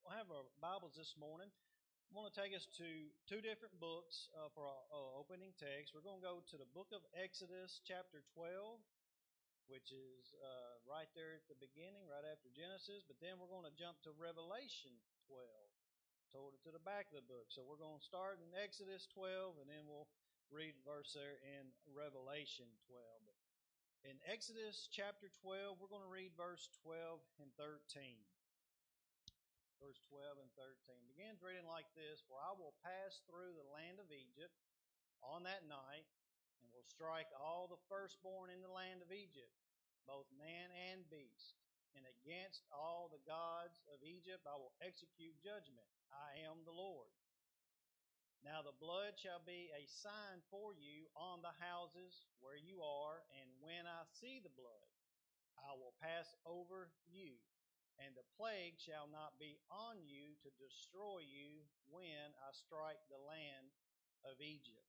[0.00, 1.50] we'll have our Bibles this morning.
[1.50, 5.90] I want to take us to two different books uh, for our uh, opening text.
[5.90, 8.78] We're going to go to the book of Exodus, chapter 12,
[9.66, 13.02] which is uh, right there at the beginning, right after Genesis.
[13.02, 14.94] But then we're going to jump to Revelation
[15.26, 15.42] 12
[16.30, 17.50] toward to the back of the book.
[17.50, 20.08] So we're going to start in Exodus 12, and then we'll
[20.54, 23.26] read verse there in Revelation 12.
[23.26, 23.35] But
[24.06, 28.14] in Exodus chapter 12, we're going to read verse 12 and 13.
[29.82, 33.98] Verse 12 and 13 begins reading like this For I will pass through the land
[33.98, 34.54] of Egypt,
[35.26, 36.06] on that night,
[36.62, 39.50] and will strike all the firstborn in the land of Egypt,
[40.06, 41.58] both man and beast.
[41.98, 45.90] And against all the gods of Egypt I will execute judgment.
[46.14, 47.10] I am the Lord.
[48.44, 53.24] Now the blood shall be a sign for you on the houses where you are,
[53.40, 54.90] and when I see the blood,
[55.58, 57.36] I will pass over you,
[57.98, 63.18] and the plague shall not be on you to destroy you when I strike the
[63.18, 63.72] land
[64.22, 64.86] of Egypt.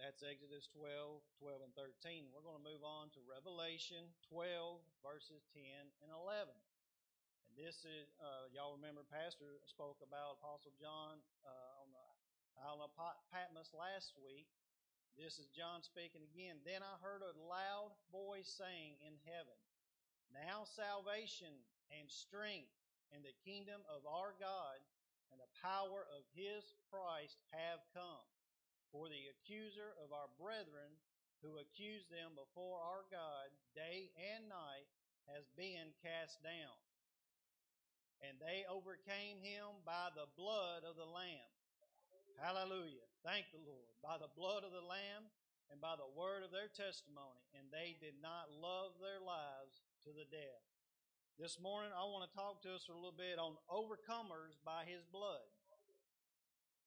[0.00, 2.32] That's Exodus 12, 12 and 13.
[2.32, 5.60] We're going to move on to Revelation 12, verses 10
[6.00, 6.56] and 11.
[7.44, 11.79] And this is, uh, y'all remember, Pastor spoke about Apostle John uh,
[12.60, 12.92] Isle of
[13.32, 14.44] Patmos last week.
[15.16, 16.60] This is John speaking again.
[16.60, 19.56] Then I heard a loud voice saying in heaven,
[20.28, 21.56] Now salvation
[21.88, 22.68] and strength
[23.16, 24.76] and the kingdom of our God
[25.32, 28.28] and the power of his Christ have come.
[28.92, 31.00] For the accuser of our brethren,
[31.40, 34.88] who accused them before our God day and night,
[35.32, 36.76] has been cast down.
[38.20, 41.48] And they overcame him by the blood of the Lamb
[42.40, 43.04] Hallelujah.
[43.20, 43.92] Thank the Lord.
[44.00, 45.28] By the blood of the Lamb
[45.68, 50.10] and by the word of their testimony, and they did not love their lives to
[50.16, 50.64] the death.
[51.36, 54.88] This morning, I want to talk to us for a little bit on overcomers by
[54.88, 55.44] His blood.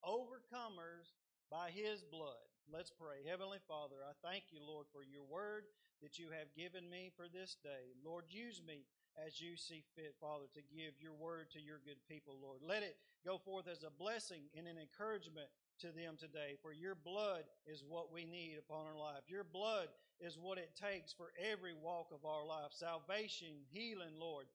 [0.01, 1.13] Overcomers
[1.53, 2.49] by His blood.
[2.71, 3.27] Let's pray.
[3.27, 5.67] Heavenly Father, I thank you, Lord, for your word
[6.01, 7.91] that you have given me for this day.
[8.03, 8.87] Lord, use me
[9.19, 12.59] as you see fit, Father, to give your word to your good people, Lord.
[12.63, 15.47] Let it go forth as a blessing and an encouragement
[15.81, 19.27] to them today, for your blood is what we need upon our life.
[19.27, 19.89] Your blood
[20.19, 24.45] is what it takes for every walk of our life salvation, healing, Lord,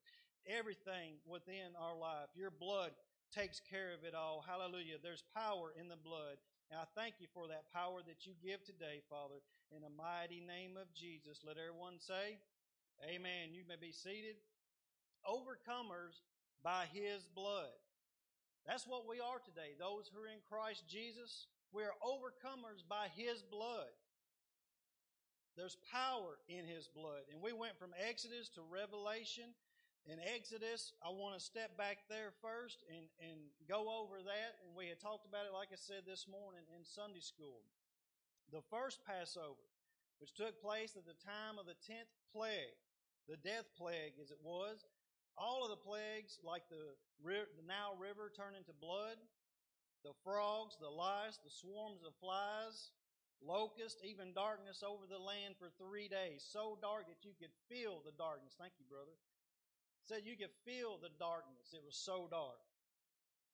[0.47, 2.33] everything within our life.
[2.35, 2.93] Your blood
[3.35, 4.45] takes care of it all.
[4.47, 4.97] Hallelujah.
[5.03, 6.41] There's power in the blood.
[6.71, 9.41] And I thank you for that power that you give today, Father.
[9.73, 12.37] In the mighty name of Jesus, let everyone say,
[13.05, 13.57] Amen.
[13.57, 14.37] You may be seated
[15.25, 16.19] overcomers
[16.63, 17.73] by his blood.
[18.67, 19.73] That's what we are today.
[19.79, 23.93] Those who are in Christ Jesus, we are overcomers by his blood.
[25.57, 27.27] There's power in his blood.
[27.33, 29.57] And we went from Exodus to Revelation.
[30.09, 33.37] In Exodus, I want to step back there first and, and
[33.69, 34.57] go over that.
[34.65, 37.61] And we had talked about it, like I said this morning in Sunday school.
[38.49, 39.61] The first Passover,
[40.17, 42.81] which took place at the time of the 10th plague,
[43.29, 44.81] the death plague as it was,
[45.37, 49.21] all of the plagues, like the, the Nile River turning to blood,
[50.09, 52.97] the frogs, the lice, the swarms of flies,
[53.45, 56.49] locusts, even darkness over the land for three days.
[56.49, 58.57] So dark that you could feel the darkness.
[58.57, 59.13] Thank you, brother.
[60.09, 61.77] Said you could feel the darkness.
[61.77, 62.57] It was so dark.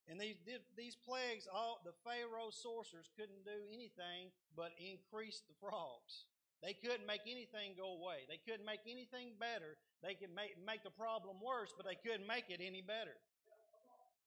[0.07, 0.39] And these
[0.79, 6.31] these plagues, all the Pharaoh sorcerers couldn't do anything but increase the frogs.
[6.63, 8.23] They couldn't make anything go away.
[8.31, 9.77] They couldn't make anything better.
[10.01, 13.19] They could make, make the problem worse, but they couldn't make it any better.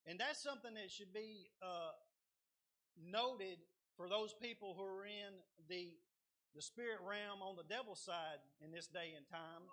[0.06, 1.98] And that's something that should be uh,
[3.00, 3.58] noted
[3.96, 5.34] for those people who are in
[5.66, 5.98] the,
[6.54, 9.66] the spirit realm on the devil's side in this day and time.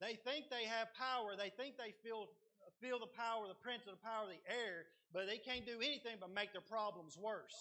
[0.00, 1.36] They think they have power.
[1.36, 2.28] They think they feel,
[2.80, 5.80] feel the power, the prince of the power of the air, but they can't do
[5.80, 7.56] anything but make their problems worse.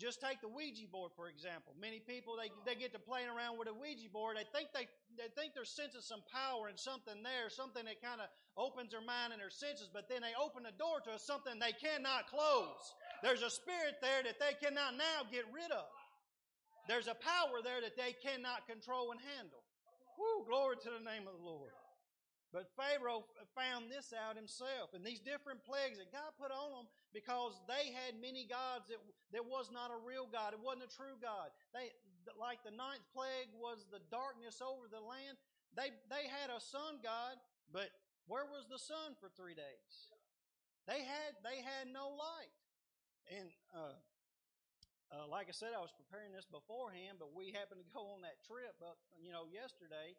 [0.00, 1.76] Just take the Ouija board, for example.
[1.76, 4.40] Many people, they, they get to playing around with a Ouija board.
[4.40, 4.88] They think they,
[5.20, 9.04] they think they're sensing some power and something there, something that kind of opens their
[9.04, 12.80] mind and their senses, but then they open the door to something they cannot close.
[13.22, 15.86] There's a spirit there that they cannot now get rid of.
[16.88, 19.61] There's a power there that they cannot control and handle.
[20.18, 21.72] Woo, glory to the name of the Lord.
[22.52, 23.24] But Pharaoh
[23.56, 24.92] found this out himself.
[24.92, 26.86] And these different plagues that God put on them
[27.16, 29.00] because they had many gods that,
[29.32, 30.52] that was not a real God.
[30.52, 31.48] It wasn't a true God.
[31.72, 31.88] They,
[32.36, 35.40] like the ninth plague was the darkness over the land.
[35.72, 37.40] They, they had a sun God,
[37.72, 37.88] but
[38.28, 40.12] where was the sun for three days?
[40.84, 42.52] They had, they had no light.
[43.32, 43.96] And, uh,
[45.12, 48.24] uh, like I said, I was preparing this beforehand, but we happened to go on
[48.24, 50.16] that trip But you know, yesterday.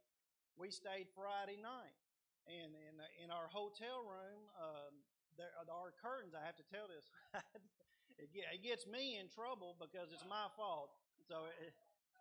[0.53, 1.97] We stayed Friday night.
[2.45, 4.93] And in in our hotel room, um,
[5.37, 6.37] there are curtains.
[6.37, 7.09] I have to tell this.
[8.21, 10.93] it, it gets me in trouble because it's my fault.
[11.25, 11.73] So, it,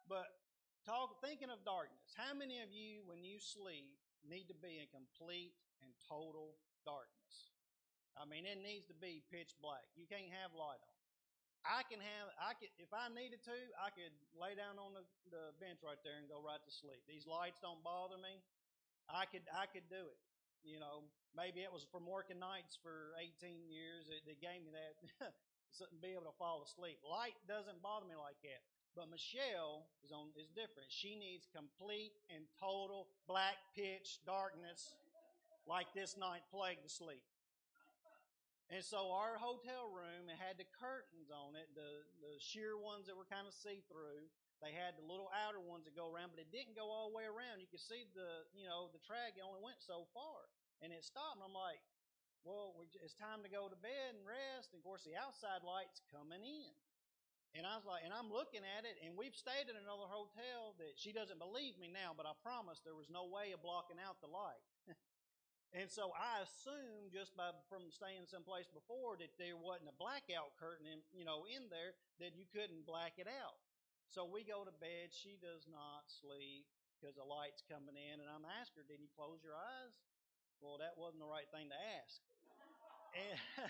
[0.09, 0.31] but
[0.87, 2.15] talk thinking of darkness.
[2.17, 5.53] How many of you, when you sleep, need to be in complete
[5.83, 6.57] and total
[6.87, 7.53] darkness?
[8.17, 9.85] I mean, it needs to be pitch black.
[9.97, 10.92] You can't have light on.
[11.63, 15.07] I can have, I could, if I needed to, I could lay down on the,
[15.31, 17.03] the bench right there and go right to sleep.
[17.07, 18.43] These lights don't bother me.
[19.11, 20.19] I could I could do it.
[20.63, 21.03] You know,
[21.35, 24.07] maybe it was from working nights for 18 years.
[24.07, 25.35] They gave me that
[26.03, 27.03] be able to fall asleep.
[27.03, 28.63] Light doesn't bother me like that.
[28.95, 30.93] But Michelle is on is different.
[30.93, 34.95] She needs complete and total black pitch darkness
[35.67, 37.25] like this night plague to sleep.
[38.71, 43.11] And so our hotel room it had the curtains on it, the the sheer ones
[43.11, 44.31] that were kind of see through.
[44.63, 47.19] They had the little outer ones that go around, but it didn't go all the
[47.19, 47.59] way around.
[47.59, 50.47] You could see the you know the track it only went so far,
[50.81, 51.43] and it stopped.
[51.43, 51.83] And I'm like,
[52.47, 54.73] well, we, it's time to go to bed and rest.
[54.73, 56.73] And of course, the outside light's coming in.
[57.53, 60.73] And I was like, and I'm looking at it, and we've stayed at another hotel
[60.81, 64.01] that she doesn't believe me now, but I promise there was no way of blocking
[64.01, 64.65] out the light.
[65.73, 70.53] And so I assumed just by from staying someplace before that there wasn't a blackout
[70.61, 73.57] curtain, in, you know, in there that you couldn't black it out.
[74.13, 75.09] So we go to bed.
[75.09, 76.69] She does not sleep
[77.01, 79.97] because the light's coming in, and I'm asking her, "Did you close your eyes?"
[80.61, 82.21] Well, that wasn't the right thing to ask.
[83.13, 83.69] And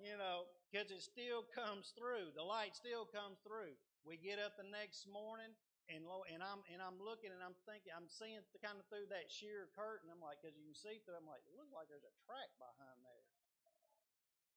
[0.00, 2.32] you know, because it still comes through.
[2.34, 3.76] The light still comes through.
[4.02, 5.52] We get up the next morning,
[5.92, 8.88] and lo, and I'm and I'm looking and I'm thinking I'm seeing the, kind of
[8.88, 10.08] through that sheer curtain.
[10.08, 11.20] I'm like, because you can see through.
[11.20, 13.26] I'm like, it looks like there's a track behind there.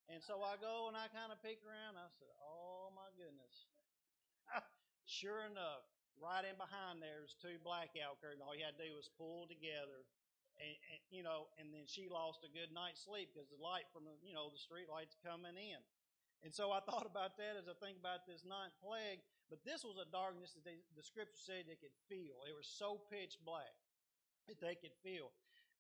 [0.08, 1.98] And so I go and I kind of peek around.
[1.98, 3.68] I said, oh my goodness.
[5.06, 5.84] sure enough,
[6.22, 8.42] right in behind there is two blackout curtains.
[8.46, 10.06] All you had to do was pull together
[10.62, 13.90] and, and, you know, and then she lost a good night's sleep because the light
[13.92, 15.82] from the, you know, the street lights coming in.
[16.44, 19.20] And so I thought about that as I think about this ninth plague.
[19.50, 22.42] But this was a darkness that they, the scripture said they could feel.
[22.50, 23.74] It was so pitch black
[24.50, 25.30] that they could feel.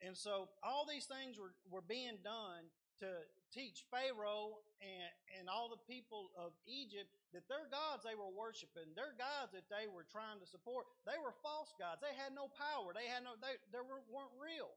[0.01, 3.09] And so all these things were, were being done to
[3.51, 8.95] teach Pharaoh and, and all the people of Egypt that their gods they were worshiping,
[8.95, 11.99] their gods that they were trying to support, they were false gods.
[11.99, 12.95] They had no power.
[12.95, 14.72] They had no, they, they weren't real.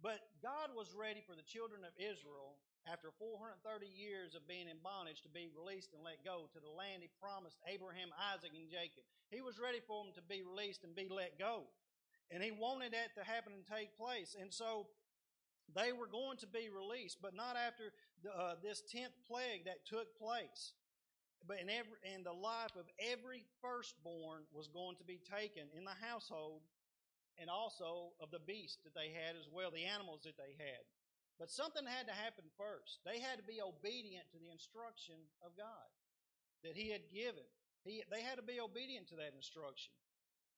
[0.00, 2.58] But God was ready for the children of Israel
[2.90, 6.70] after 430 years of being in bondage to be released and let go to the
[6.70, 9.06] land he promised Abraham, Isaac, and Jacob.
[9.30, 11.70] He was ready for them to be released and be let go.
[12.30, 14.34] And he wanted that to happen and take place.
[14.34, 14.90] And so
[15.70, 19.86] they were going to be released, but not after the, uh, this 10th plague that
[19.86, 20.74] took place.
[21.46, 25.84] But in every, in the life of every firstborn was going to be taken in
[25.84, 26.62] the household
[27.38, 30.82] and also of the beasts that they had as well, the animals that they had.
[31.40, 33.02] But something had to happen first.
[33.02, 35.88] They had to be obedient to the instruction of God
[36.62, 37.46] that He had given.
[37.82, 39.90] He, they had to be obedient to that instruction.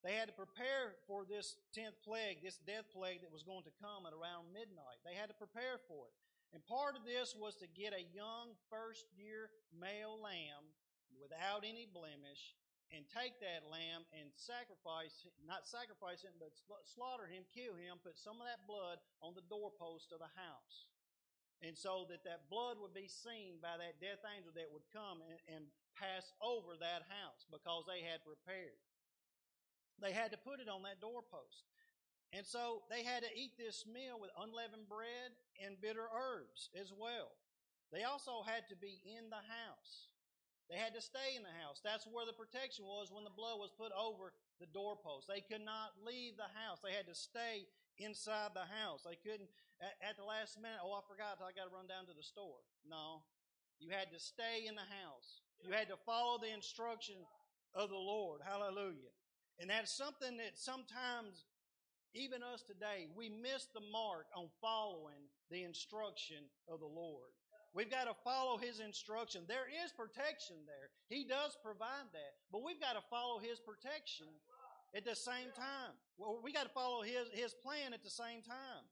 [0.05, 3.81] They had to prepare for this 10th plague, this death plague that was going to
[3.81, 5.01] come at around midnight.
[5.01, 6.17] They had to prepare for it.
[6.53, 10.77] And part of this was to get a young first year male lamb
[11.17, 12.53] without any blemish
[12.93, 16.53] and take that lamb and sacrifice, not sacrifice him, but
[16.85, 20.89] slaughter him, kill him, put some of that blood on the doorpost of the house.
[21.65, 25.25] And so that that blood would be seen by that death angel that would come
[25.25, 25.65] and, and
[25.97, 28.77] pass over that house because they had prepared.
[30.03, 31.65] They had to put it on that doorpost.
[32.35, 35.33] And so they had to eat this meal with unleavened bread
[35.63, 37.31] and bitter herbs as well.
[37.95, 40.11] They also had to be in the house.
[40.73, 41.85] They had to stay in the house.
[41.85, 45.29] That's where the protection was when the blood was put over the doorpost.
[45.29, 46.81] They could not leave the house.
[46.81, 47.69] They had to stay
[48.01, 49.05] inside the house.
[49.05, 49.53] They couldn't,
[49.85, 52.25] at, at the last minute, oh, I forgot, I got to run down to the
[52.25, 52.65] store.
[52.89, 53.29] No.
[53.77, 55.45] You had to stay in the house.
[55.61, 57.21] You had to follow the instruction
[57.77, 58.41] of the Lord.
[58.41, 59.13] Hallelujah.
[59.61, 61.45] And that's something that sometimes,
[62.15, 67.31] even us today, we miss the mark on following the instruction of the Lord.
[67.75, 69.43] We've got to follow His instruction.
[69.51, 70.95] There is protection there.
[71.11, 72.39] He does provide that.
[72.55, 74.31] But we've got to follow His protection
[74.95, 75.99] at the same time.
[76.15, 78.87] Well, we got to follow His, His plan at the same time.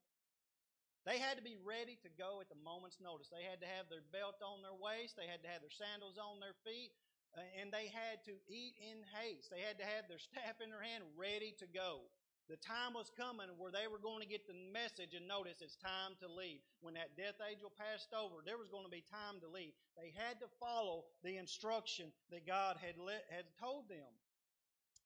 [1.06, 3.30] They had to be ready to go at the moment's notice.
[3.30, 5.18] They had to have their belt on their waist.
[5.18, 6.94] They had to have their sandals on their feet.
[7.34, 9.50] Uh, and they had to eat in haste.
[9.50, 12.06] They had to have their staff in their hand ready to go.
[12.50, 15.78] The time was coming where they were going to get the message and notice it's
[15.78, 16.60] time to leave.
[16.82, 19.72] When that death angel passed over, there was going to be time to leave.
[19.94, 24.10] They had to follow the instruction that God had let, had told them.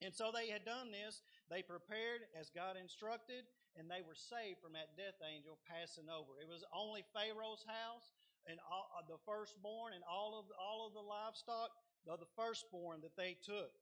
[0.00, 1.22] And so they had done this.
[1.48, 6.36] They prepared as God instructed, and they were saved from that death angel passing over.
[6.40, 8.12] It was only Pharaoh's house
[8.44, 11.72] and all, uh, the firstborn and all of all of the livestock
[12.06, 13.72] of the firstborn that they took.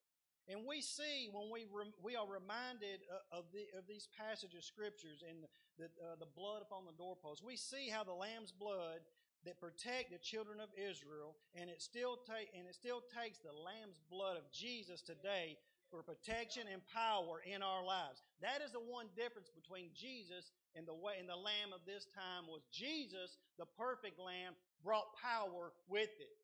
[0.49, 3.01] And we see when we rem, we are reminded
[3.33, 5.49] of the of these passages of scriptures and
[5.79, 7.41] the uh, the blood upon the doorpost.
[7.41, 9.01] We see how the lamb's blood
[9.45, 13.57] that protect the children of Israel, and it still take and it still takes the
[13.57, 15.57] lamb's blood of Jesus today
[15.95, 18.21] for protection and power in our lives.
[18.43, 22.05] That is the one difference between Jesus and the way and the lamb of this
[22.13, 26.37] time was Jesus, the perfect lamb, brought power with it.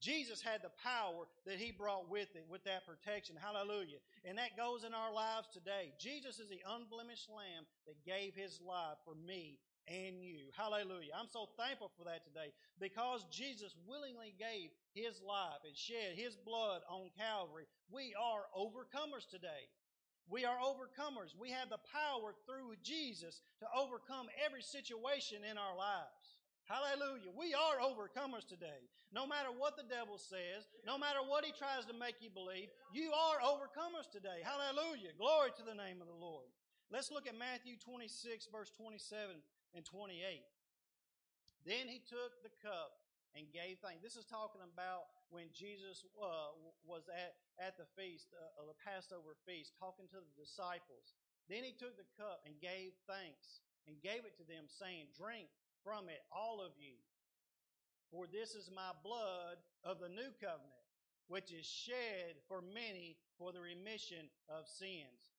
[0.00, 3.34] Jesus had the power that he brought with it, with that protection.
[3.34, 3.98] Hallelujah.
[4.24, 5.92] And that goes in our lives today.
[5.98, 9.58] Jesus is the unblemished lamb that gave his life for me
[9.88, 10.52] and you.
[10.56, 11.16] Hallelujah.
[11.18, 16.36] I'm so thankful for that today because Jesus willingly gave his life and shed his
[16.36, 17.66] blood on Calvary.
[17.90, 19.66] We are overcomers today.
[20.28, 21.32] We are overcomers.
[21.40, 26.12] We have the power through Jesus to overcome every situation in our lives.
[26.68, 27.32] Hallelujah.
[27.32, 28.84] We are overcomers today.
[29.08, 32.68] No matter what the devil says, no matter what he tries to make you believe,
[32.92, 34.44] you are overcomers today.
[34.44, 35.16] Hallelujah.
[35.16, 36.52] Glory to the name of the Lord.
[36.92, 39.40] Let's look at Matthew 26, verse 27
[39.72, 40.44] and 28.
[41.64, 43.00] Then he took the cup
[43.32, 44.04] and gave thanks.
[44.04, 46.52] This is talking about when Jesus uh,
[46.84, 51.16] was at, at the feast, uh, the Passover feast, talking to the disciples.
[51.48, 55.48] Then he took the cup and gave thanks and gave it to them, saying, Drink
[55.84, 56.96] from it, all of you.
[58.10, 60.84] For this is my blood of the new covenant,
[61.28, 65.36] which is shed for many for the remission of sins.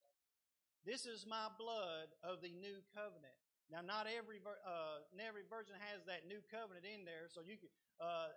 [0.85, 3.35] This is my blood of the new covenant.
[3.69, 7.69] Now, not every uh, every version has that new covenant in there, so you can
[8.01, 8.33] uh,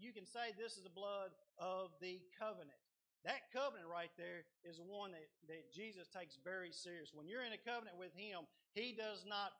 [0.00, 2.80] you can say this is the blood of the covenant.
[3.24, 7.12] That covenant right there is one that, that Jesus takes very serious.
[7.12, 9.52] When you're in a covenant with Him, He does not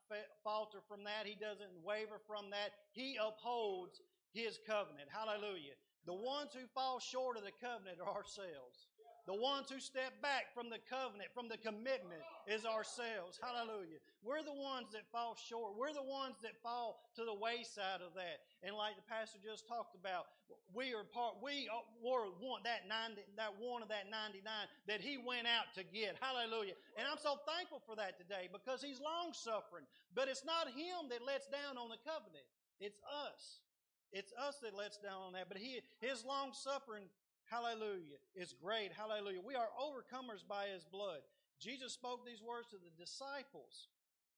[0.43, 1.29] falter from that.
[1.29, 2.73] He doesn't waver from that.
[2.93, 4.01] He upholds
[4.33, 5.13] His covenant.
[5.13, 5.77] Hallelujah.
[6.07, 8.89] The ones who fall short of the covenant are ourselves.
[9.31, 12.19] The ones who step back from the covenant, from the commitment,
[12.51, 13.39] is ourselves.
[13.39, 14.03] Hallelujah.
[14.27, 15.79] We're the ones that fall short.
[15.79, 18.43] We're the ones that fall to the wayside of that.
[18.67, 20.27] And like the pastor just talked about,
[20.75, 21.71] we are part, we
[22.03, 24.43] were one, that 90, that one of that 99
[24.91, 26.19] that he went out to get.
[26.19, 26.75] Hallelujah.
[26.99, 29.87] And I'm so thankful for that today because he's long suffering.
[30.11, 32.51] But it's not him that lets down on the covenant.
[32.83, 33.63] It's us.
[34.11, 35.47] It's us that lets down on that.
[35.47, 37.07] But he, his long suffering
[37.51, 38.23] Hallelujah.
[38.39, 38.95] It's great.
[38.95, 39.43] Hallelujah.
[39.43, 41.19] We are overcomers by His blood.
[41.59, 43.91] Jesus spoke these words to the disciples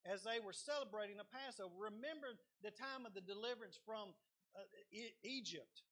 [0.09, 1.77] as they were celebrating the Passover.
[1.77, 4.17] Remember the time of the deliverance from
[4.57, 4.65] uh,
[5.23, 5.85] Egypt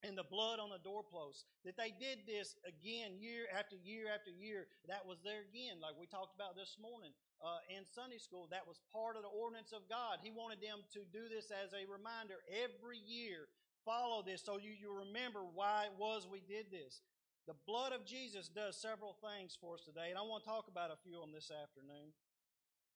[0.00, 1.44] and the blood on the doorposts.
[1.68, 4.64] That they did this again year after year after year.
[4.88, 7.12] That was there again, like we talked about this morning
[7.44, 8.48] uh, in Sunday school.
[8.48, 10.24] That was part of the ordinance of God.
[10.24, 13.52] He wanted them to do this as a reminder every year
[13.84, 17.02] follow this so you, you remember why it was we did this.
[17.46, 20.68] The blood of Jesus does several things for us today, and I want to talk
[20.68, 22.12] about a few of them this afternoon.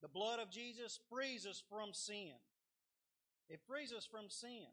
[0.03, 2.37] The blood of Jesus frees us from sin.
[3.49, 4.69] It frees us from sin,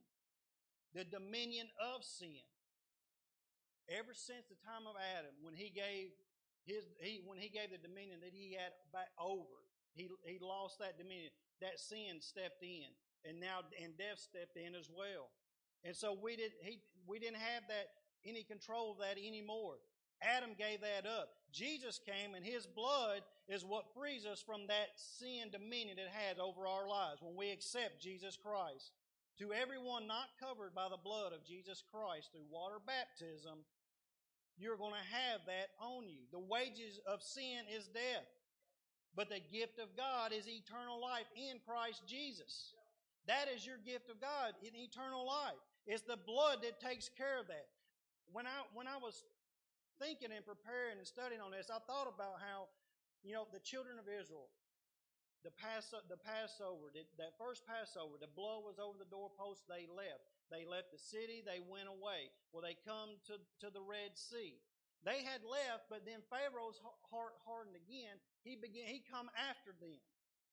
[0.94, 2.44] the dominion of sin.
[3.90, 6.16] Ever since the time of Adam, when he gave
[6.64, 9.60] his, he, when he gave the dominion that he had back over,
[9.92, 11.32] he, he lost that dominion.
[11.60, 12.88] That sin stepped in,
[13.28, 15.28] and now and death stepped in as well.
[15.84, 17.88] And so we didn't, he, we didn't have that,
[18.26, 19.76] any control of that anymore.
[20.22, 21.30] Adam gave that up.
[21.52, 26.38] Jesus came and his blood is what frees us from that sin dominion it has
[26.40, 28.94] over our lives when we accept Jesus Christ.
[29.40, 33.66] To everyone not covered by the blood of Jesus Christ through water baptism,
[34.58, 36.30] you're going to have that on you.
[36.32, 38.30] The wages of sin is death,
[39.16, 42.76] but the gift of God is eternal life in Christ Jesus.
[43.28, 45.62] That is your gift of God in eternal life.
[45.86, 47.70] It's the blood that takes care of that.
[48.34, 49.26] When I when I was
[50.02, 52.72] thinking and preparing and studying on this, I thought about how,
[53.22, 54.50] you know, the children of Israel,
[55.46, 59.66] the Pass the Passover, that first Passover, the blood was over the doorpost.
[59.70, 60.26] They left.
[60.50, 61.46] They left the city.
[61.46, 62.34] They went away.
[62.50, 64.58] Well, they come to to the Red Sea.
[65.02, 66.78] They had left, but then Pharaoh's
[67.10, 68.22] heart hardened again.
[68.46, 68.86] He began.
[68.86, 69.98] He come after them.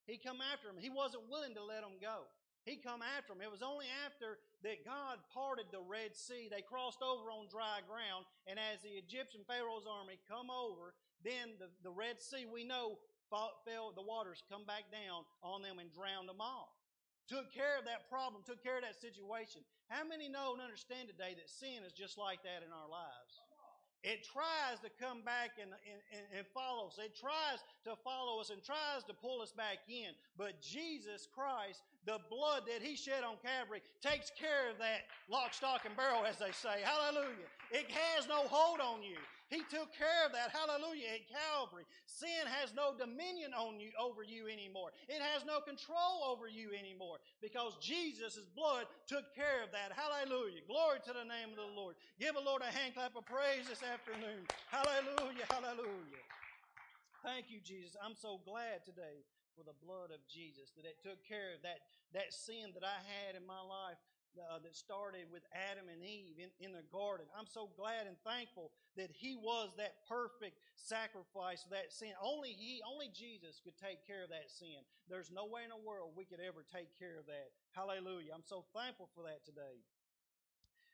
[0.08, 0.80] He come after them.
[0.80, 2.24] He wasn't willing to let them go.
[2.64, 3.42] He come after them.
[3.42, 7.80] It was only after that God parted the Red Sea, they crossed over on dry
[7.86, 10.92] ground, and as the Egyptian Pharaoh's army come over,
[11.24, 12.98] then the, the Red Sea, we know,
[13.30, 16.74] fell, the waters come back down on them and drowned them all.
[17.28, 19.60] Took care of that problem, took care of that situation.
[19.92, 23.32] How many know and understand today that sin is just like that in our lives?
[24.06, 27.02] It tries to come back and, and, and follow us.
[27.02, 30.14] It tries to follow us and tries to pull us back in.
[30.38, 35.54] But Jesus Christ, the blood that He shed on Calvary, takes care of that lock,
[35.54, 36.82] stock, and barrel, as they say.
[36.82, 37.48] Hallelujah.
[37.70, 39.18] It has no hold on you.
[39.48, 40.52] He took care of that.
[40.52, 41.08] Hallelujah.
[41.16, 41.88] At Calvary.
[42.04, 44.92] Sin has no dominion on you, over you anymore.
[45.08, 49.96] It has no control over you anymore because Jesus' blood took care of that.
[49.96, 50.60] Hallelujah.
[50.68, 51.96] Glory to the name of the Lord.
[52.20, 54.44] Give the Lord a hand clap of praise this afternoon.
[54.68, 55.48] Hallelujah.
[55.48, 56.24] Hallelujah.
[57.24, 57.96] Thank you, Jesus.
[58.04, 59.24] I'm so glad today
[59.58, 61.82] for the blood of Jesus that it took care of that,
[62.14, 63.98] that sin that I had in my life
[64.38, 67.26] uh, that started with Adam and Eve in, in the garden.
[67.34, 72.14] I'm so glad and thankful that He was that perfect sacrifice of that sin.
[72.22, 74.78] Only He, only Jesus could take care of that sin.
[75.10, 77.50] There's no way in the world we could ever take care of that.
[77.74, 78.30] Hallelujah.
[78.30, 79.82] I'm so thankful for that today.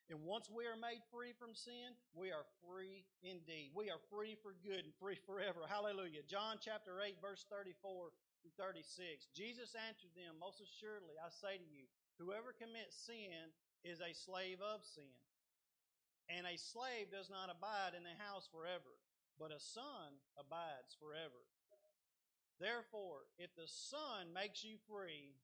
[0.09, 3.73] And once we are made free from sin, we are free indeed.
[3.73, 5.65] We are free for good and free forever.
[5.65, 6.20] Hallelujah.
[6.28, 8.24] John chapter 8, verse 34 and
[8.57, 9.31] 36.
[9.33, 11.89] Jesus answered them, Most assuredly, I say to you,
[12.21, 13.53] whoever commits sin
[13.85, 15.16] is a slave of sin.
[16.29, 18.97] And a slave does not abide in the house forever,
[19.37, 21.45] but a son abides forever.
[22.61, 25.35] Therefore, if the Son makes you free,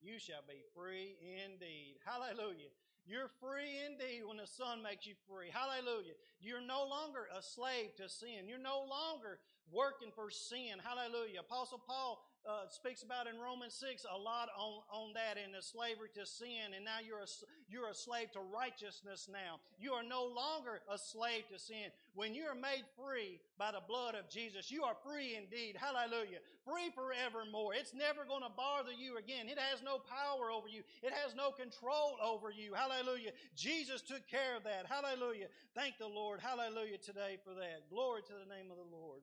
[0.00, 2.00] you shall be free indeed.
[2.04, 2.72] Hallelujah.
[3.04, 5.50] You're free indeed when the Son makes you free.
[5.52, 6.16] Hallelujah.
[6.40, 8.48] You're no longer a slave to sin.
[8.48, 9.38] You're no longer
[9.70, 10.80] working for sin.
[10.82, 11.40] Hallelujah.
[11.40, 15.62] Apostle Paul uh, speaks about in Romans 6 a lot on, on that in the
[15.62, 16.74] slavery to sin.
[16.74, 17.30] And now you're a,
[17.70, 19.62] you're a slave to righteousness now.
[19.78, 21.94] You are no longer a slave to sin.
[22.18, 25.78] When you are made free by the blood of Jesus, you are free indeed.
[25.78, 26.42] Hallelujah.
[26.66, 27.78] Free forevermore.
[27.78, 29.46] It's never going to bother you again.
[29.46, 30.82] It has no power over you.
[31.02, 32.74] It has no control over you.
[32.74, 33.30] Hallelujah.
[33.54, 34.90] Jesus took care of that.
[34.90, 35.46] Hallelujah.
[35.78, 36.42] Thank the Lord.
[36.42, 37.86] Hallelujah today for that.
[37.86, 39.22] Glory to the name of the Lord.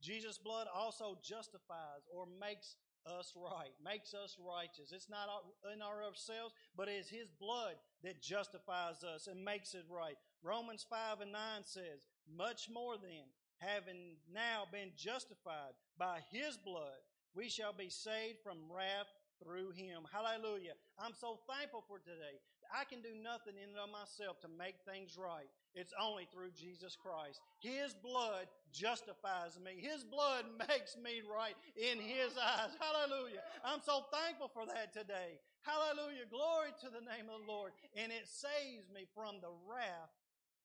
[0.00, 2.76] Jesus' blood also justifies or makes
[3.06, 4.92] us right, makes us righteous.
[4.92, 5.28] It's not
[5.72, 10.16] in our ourselves, but it's His blood that justifies us and makes it right.
[10.42, 13.26] Romans 5 and 9 says, Much more then,
[13.58, 17.00] having now been justified by His blood,
[17.34, 19.08] we shall be saved from wrath
[19.42, 20.02] through Him.
[20.12, 20.74] Hallelujah.
[20.98, 22.38] I'm so thankful for today.
[22.68, 25.48] I can do nothing in and of myself to make things right.
[25.74, 27.40] It's only through Jesus Christ.
[27.60, 29.80] His blood justifies me.
[29.80, 32.76] His blood makes me right in His eyes.
[32.76, 33.40] Hallelujah.
[33.64, 35.40] I'm so thankful for that today.
[35.62, 36.28] Hallelujah.
[36.28, 37.72] Glory to the name of the Lord.
[37.96, 40.12] And it saves me from the wrath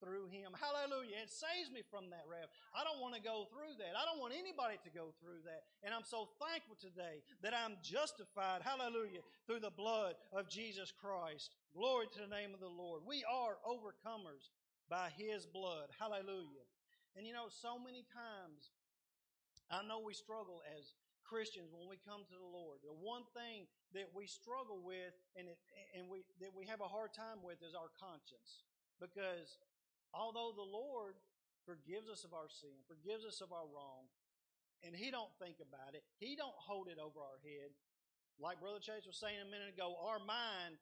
[0.03, 0.51] through him.
[0.59, 1.23] Hallelujah.
[1.23, 2.51] It saves me from that wrath.
[2.75, 3.95] I don't want to go through that.
[3.95, 5.63] I don't want anybody to go through that.
[5.80, 11.55] And I'm so thankful today that I'm justified, hallelujah, through the blood of Jesus Christ.
[11.71, 13.07] Glory to the name of the Lord.
[13.07, 14.51] We are overcomers
[14.91, 15.88] by his blood.
[15.95, 16.67] Hallelujah.
[17.15, 18.75] And you know, so many times,
[19.71, 20.93] I know we struggle as
[21.23, 22.84] Christians when we come to the Lord.
[22.84, 23.65] The one thing
[23.95, 25.57] that we struggle with and, it,
[25.95, 28.67] and we, that we have a hard time with is our conscience.
[29.01, 29.57] Because
[30.14, 31.18] Although the Lord
[31.65, 34.06] forgives us of our sin, forgives us of our wrong,
[34.85, 36.06] and He don't think about it.
[36.22, 37.73] He don't hold it over our head.
[38.38, 40.77] Like Brother Chase was saying a minute ago, our mind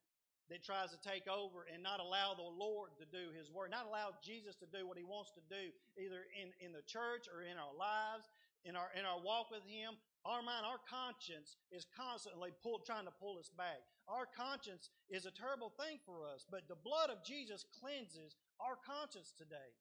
[0.52, 3.88] that tries to take over and not allow the Lord to do His work, not
[3.88, 7.44] allow Jesus to do what He wants to do, either in, in the church or
[7.48, 8.28] in our lives,
[8.68, 9.96] in our in our walk with Him.
[10.28, 13.82] Our mind, our conscience is constantly pull, trying to pull us back.
[14.06, 18.78] Our conscience is a terrible thing for us, but the blood of Jesus cleanses our
[18.78, 19.74] conscience today.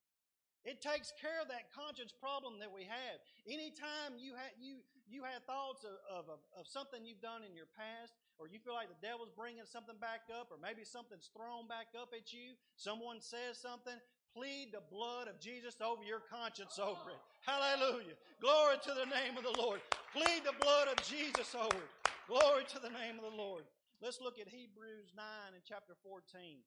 [0.64, 3.16] It takes care of that conscience problem that we have.
[3.48, 7.66] Anytime you have you you have thoughts of, of, of something you've done in your
[7.72, 11.64] past, or you feel like the devil's bringing something back up, or maybe something's thrown
[11.64, 13.96] back up at you, someone says something,
[14.36, 17.20] plead the blood of Jesus over your conscience over it.
[17.42, 18.14] Hallelujah.
[18.38, 19.80] Glory to the name of the Lord.
[20.12, 21.92] Plead the blood of Jesus over it.
[22.28, 23.64] Glory to the name of the Lord.
[23.98, 25.24] Let's look at Hebrews 9
[25.56, 26.62] and chapter 14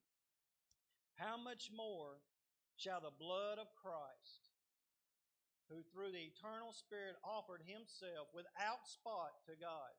[1.16, 2.22] how much more
[2.76, 4.50] shall the blood of Christ,
[5.70, 9.94] who through the eternal Spirit offered himself without spot to God,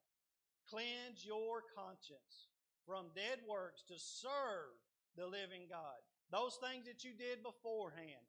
[0.68, 2.52] cleanse your conscience
[2.86, 4.76] from dead works to serve
[5.16, 6.00] the living God?
[6.32, 8.28] Those things that you did beforehand.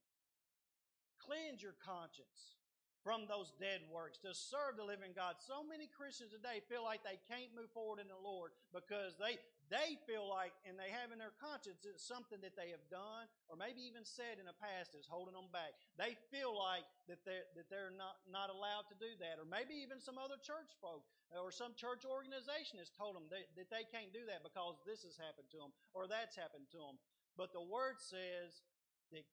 [1.19, 2.57] Cleanse your conscience
[3.03, 5.39] from those dead works to serve the living God.
[5.39, 9.39] So many Christians today feel like they can't move forward in the Lord because they,
[9.67, 13.27] they feel like, and they have in their conscience, it's something that they have done
[13.51, 15.75] or maybe even said in the past is holding them back.
[15.99, 19.43] They feel like that they're, that they're not, not allowed to do that.
[19.43, 21.03] Or maybe even some other church folk
[21.35, 24.79] uh, or some church organization has told them that, that they can't do that because
[24.87, 26.97] this has happened to them or that's happened to them.
[27.35, 28.63] But the Word says
[29.11, 29.27] that,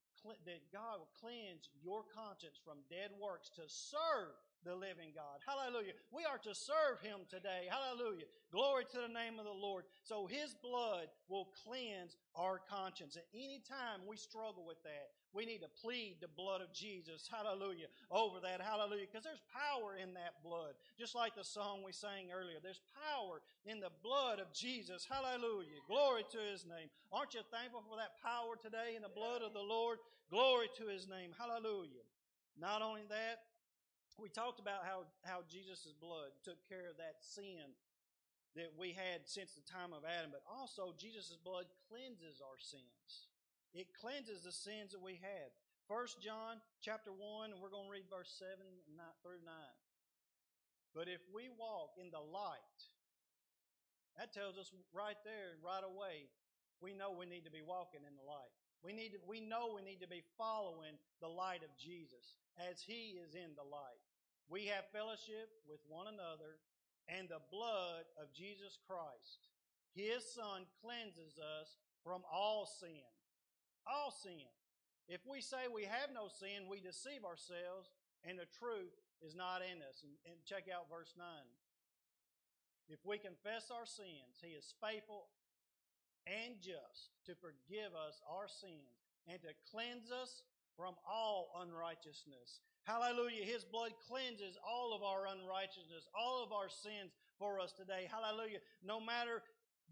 [0.49, 4.34] that God will cleanse your conscience from dead works to serve
[4.65, 5.44] the living God.
[5.45, 5.94] Hallelujah.
[6.11, 7.68] We are to serve Him today.
[7.69, 8.26] Hallelujah.
[8.52, 9.84] Glory to the name of the Lord.
[10.03, 13.18] So His blood will cleanse our conscience.
[13.18, 17.27] At any time we struggle with that, we need to plead the blood of Jesus.
[17.27, 17.90] Hallelujah.
[18.11, 18.61] Over that.
[18.61, 19.10] Hallelujah.
[19.10, 20.77] Because there's power in that blood.
[20.98, 22.61] Just like the song we sang earlier.
[22.61, 25.07] There's power in the blood of Jesus.
[25.10, 25.81] Hallelujah.
[25.88, 26.88] Glory to His name.
[27.11, 29.98] Aren't you thankful for that power today in the blood of the Lord?
[30.30, 31.34] Glory to His name.
[31.38, 32.06] Hallelujah.
[32.60, 33.41] Not only that,
[34.18, 37.73] we talked about how, how Jesus' blood took care of that sin
[38.53, 43.34] that we had since the time of Adam, but also Jesus' blood cleanses our sins.
[43.73, 45.49] It cleanses the sins that we had.
[45.90, 48.53] First John chapter 1, and we're going to read verse 7
[49.26, 49.49] through 9.
[50.94, 52.77] But if we walk in the light,
[54.22, 56.30] that tells us right there, right away,
[56.77, 58.53] we know we need to be walking in the light.
[58.85, 62.38] We need to, we know we need to be following the light of Jesus
[62.69, 64.03] as He is in the light.
[64.49, 66.60] We have fellowship with one another,
[67.07, 69.52] and the blood of Jesus Christ,
[69.95, 73.07] His Son, cleanses us from all sin.
[73.88, 74.48] All sin.
[75.07, 77.91] If we say we have no sin, we deceive ourselves,
[78.24, 80.03] and the truth is not in us.
[80.03, 81.26] And, and check out verse 9.
[82.88, 85.28] If we confess our sins, He is faithful
[86.28, 90.44] and just to forgive us our sins and to cleanse us
[90.76, 92.64] from all unrighteousness.
[92.84, 93.47] Hallelujah.
[93.47, 98.11] His blood cleanses all of our unrighteousness, all of our sins for us today.
[98.11, 98.60] Hallelujah.
[98.84, 99.39] No matter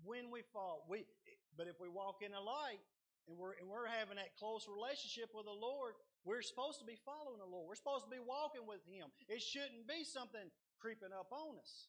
[0.03, 1.07] when we fall, we,
[1.55, 2.84] but if we walk in the light
[3.31, 5.95] and we're, and we're having that close relationship with the Lord,
[6.27, 7.72] we're supposed to be following the Lord.
[7.72, 9.07] We're supposed to be walking with Him.
[9.31, 11.88] It shouldn't be something creeping up on us.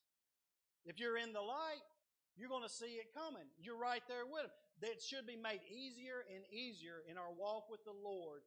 [0.86, 1.82] If you're in the light,
[2.38, 3.44] you're going to see it coming.
[3.58, 4.54] You're right there with Him.
[4.86, 8.46] That should be made easier and easier in our walk with the Lord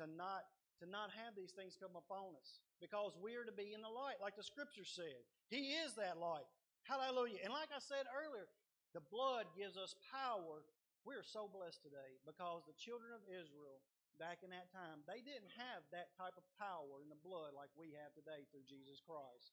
[0.00, 0.46] to not
[0.80, 3.90] to not have these things come upon us because we are to be in the
[3.90, 5.24] light, like the Scripture said.
[5.48, 6.46] He is that light.
[6.84, 7.40] Hallelujah.
[7.42, 8.46] And like I said earlier,
[8.92, 10.62] the blood gives us power.
[11.02, 13.80] We are so blessed today because the children of Israel
[14.16, 17.68] back in that time, they didn't have that type of power in the blood like
[17.76, 19.52] we have today through Jesus Christ.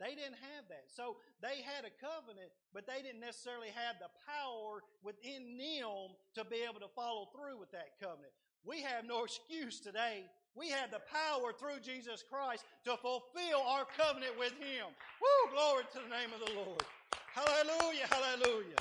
[0.00, 0.88] They didn't have that.
[0.88, 6.42] So they had a covenant, but they didn't necessarily have the power within them to
[6.48, 8.32] be able to follow through with that covenant.
[8.64, 10.24] We have no excuse today.
[10.54, 14.90] We have the power through Jesus Christ to fulfill our covenant with Him.
[15.22, 15.54] Woo!
[15.54, 16.82] Glory to the name of the Lord.
[17.32, 18.80] Hallelujah, hallelujah.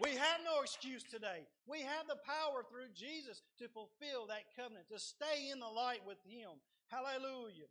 [0.00, 1.42] We have no excuse today.
[1.66, 6.06] We have the power through Jesus to fulfill that covenant, to stay in the light
[6.06, 6.62] with Him.
[6.86, 7.66] Hallelujah.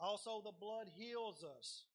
[0.00, 1.86] Also, the blood heals us.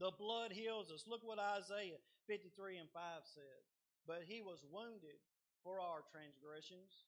[0.00, 1.04] The blood heals us.
[1.06, 3.64] Look what Isaiah 53 and 5 says.
[4.06, 5.20] But he was wounded
[5.64, 7.04] for our transgressions,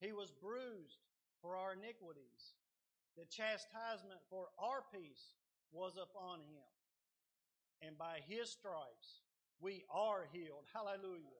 [0.00, 0.98] he was bruised
[1.44, 2.56] for our iniquities.
[3.20, 5.36] The chastisement for our peace
[5.76, 6.64] was upon him.
[7.84, 9.20] And by his stripes,
[9.60, 10.64] we are healed.
[10.72, 11.36] Hallelujah.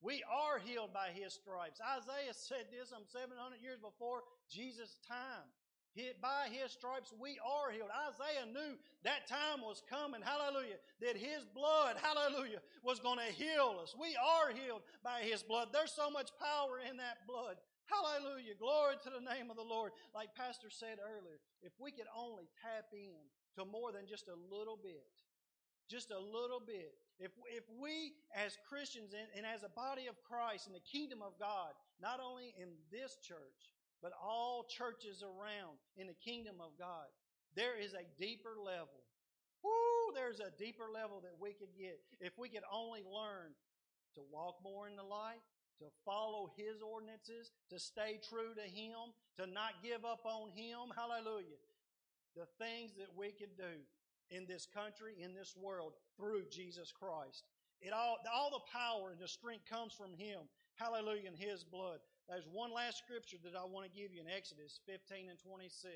[0.00, 1.82] We are healed by his stripes.
[1.82, 5.50] Isaiah said this some 700 years before Jesus' time
[6.22, 7.90] by his stripes we are healed.
[7.90, 13.80] Isaiah knew that time was coming, hallelujah, that his blood, hallelujah, was going to heal
[13.82, 13.94] us.
[13.98, 15.68] We are healed by his blood.
[15.72, 17.56] There's so much power in that blood.
[17.90, 18.54] Hallelujah.
[18.54, 19.90] Glory to the name of the Lord.
[20.14, 23.18] Like Pastor said earlier, if we could only tap in
[23.58, 25.10] to more than just a little bit,
[25.90, 26.94] just a little bit.
[27.18, 31.20] If, if we as Christians and, and as a body of Christ in the kingdom
[31.20, 36.78] of God, not only in this church, but all churches around in the kingdom of
[36.78, 37.10] God.
[37.56, 39.02] There is a deeper level.
[39.62, 40.14] Woo!
[40.14, 43.52] There's a deeper level that we could get if we could only learn
[44.14, 45.42] to walk more in the light,
[45.80, 50.92] to follow His ordinances, to stay true to Him, to not give up on Him.
[50.94, 51.60] Hallelujah.
[52.36, 53.80] The things that we can do
[54.30, 57.44] in this country, in this world, through Jesus Christ.
[57.80, 60.46] It all, all the power and the strength comes from Him.
[60.76, 61.98] Hallelujah, in His blood.
[62.28, 65.90] There's one last scripture that I want to give you in Exodus 15 and 26.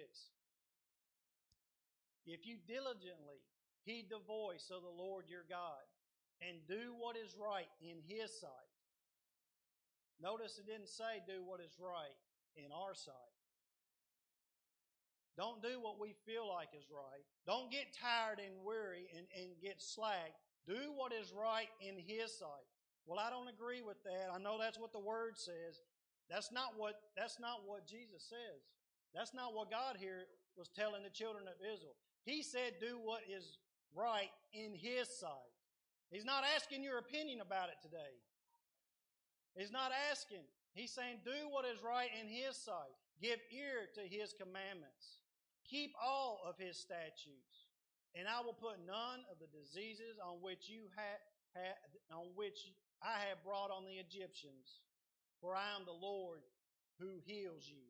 [2.26, 3.44] If you diligently
[3.84, 5.84] heed the voice of the Lord your God
[6.40, 8.73] and do what is right in His sight.
[10.22, 12.16] Notice it didn't say do what is right
[12.56, 13.34] in our sight.
[15.36, 17.26] Don't do what we feel like is right.
[17.46, 20.30] Don't get tired and weary and, and get slack.
[20.66, 22.68] Do what is right in His sight.
[23.04, 24.30] Well, I don't agree with that.
[24.32, 25.82] I know that's what the Word says,
[26.30, 28.62] that's not what that's not what Jesus says.
[29.14, 30.24] That's not what God here
[30.56, 31.94] was telling the children of Israel.
[32.24, 33.58] He said, do what is
[33.94, 35.52] right in His sight.
[36.10, 38.18] He's not asking your opinion about it today.
[39.56, 40.44] He's not asking.
[40.74, 42.94] He's saying, do what is right in His sight.
[43.22, 45.22] Give ear to His commandments.
[45.64, 47.70] Keep all of His statutes.
[48.14, 51.78] And I will put none of the diseases on which you have,
[52.10, 52.58] on which
[53.02, 54.82] I have brought on the Egyptians
[55.44, 56.40] for I am the Lord
[56.98, 57.84] who heals you.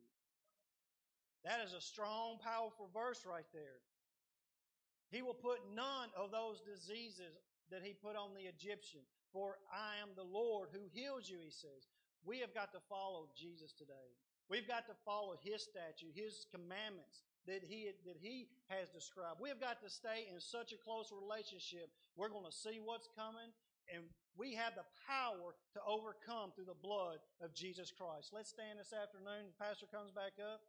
[1.47, 3.79] That is a strong, powerful verse right there.
[5.07, 7.39] He will put none of those diseases
[7.71, 9.07] that he put on the Egyptian.
[9.35, 11.91] For I am the Lord who heals you, he says.
[12.23, 14.15] We have got to follow Jesus today.
[14.47, 19.43] We've got to follow his statute, his commandments, that he that he has described.
[19.43, 21.91] We have got to stay in such a close relationship.
[22.15, 23.51] We're going to see what's coming,
[23.91, 24.07] and
[24.39, 28.31] we have the power to overcome through the blood of Jesus Christ.
[28.31, 29.51] Let's stand this afternoon.
[29.51, 30.63] The pastor comes back up.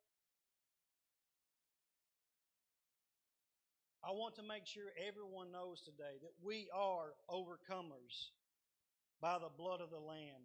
[4.02, 8.34] I want to make sure everyone knows today that we are overcomers
[9.20, 10.44] by the blood of the Lamb.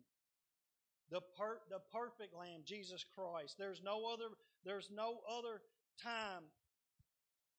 [1.12, 3.56] The, per, the perfect Lamb, Jesus Christ.
[3.60, 4.32] There's no other,
[4.64, 5.60] there's no other
[6.02, 6.44] time,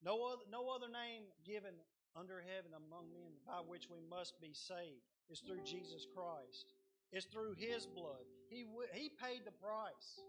[0.03, 1.75] no other, no other name given
[2.17, 5.05] under heaven among men by which we must be saved.
[5.29, 6.73] It's through Jesus Christ.
[7.13, 8.25] It's through His blood.
[8.49, 10.21] He, he paid the price.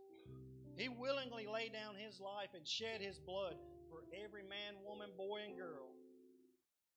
[0.76, 3.56] He willingly laid down His life and shed His blood
[3.90, 5.92] for every man, woman, boy, and girl.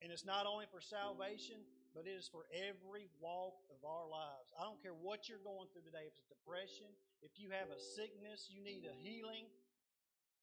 [0.03, 1.57] And it's not only for salvation,
[1.97, 4.53] but it is for every walk of our lives.
[4.61, 6.93] I don't care what you're going through today, if it's depression,
[7.25, 9.49] if you have a sickness, you need a healing.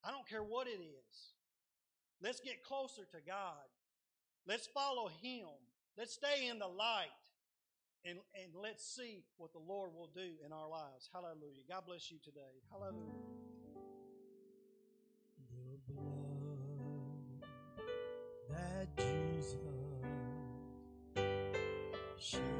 [0.02, 1.14] I don't care what it is.
[2.20, 3.62] Let's get closer to God.
[4.50, 5.46] Let's follow Him.
[5.96, 7.22] Let's stay in the light.
[8.04, 11.08] And, and let's see what the Lord will do in our lives.
[11.14, 11.62] Hallelujah.
[11.70, 12.60] God bless you today.
[12.68, 12.98] Hallelujah.
[15.54, 16.34] The blood
[18.50, 19.73] that Jesus
[22.24, 22.53] shed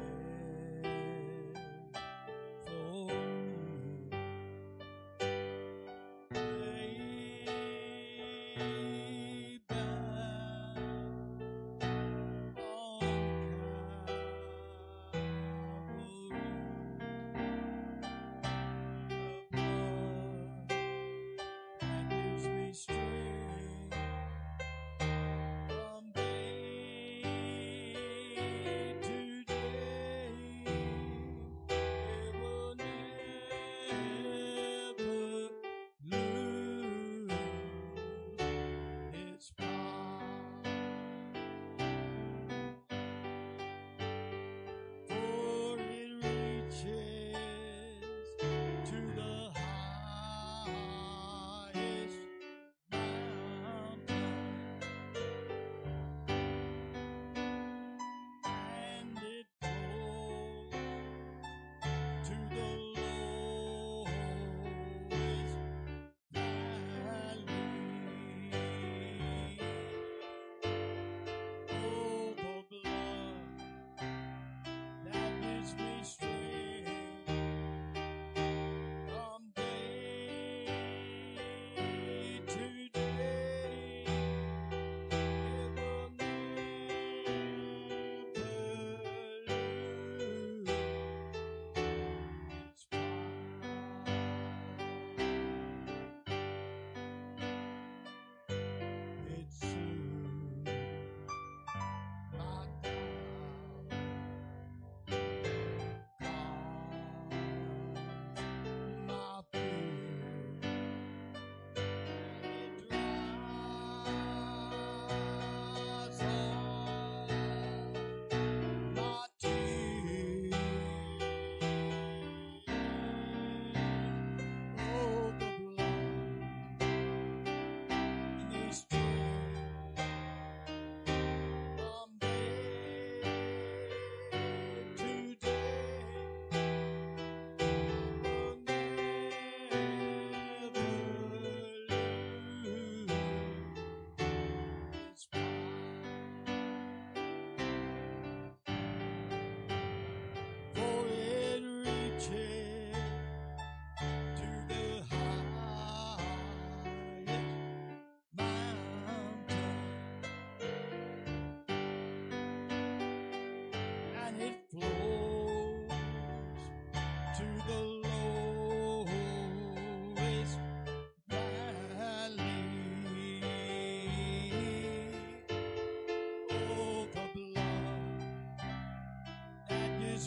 [62.55, 62.84] to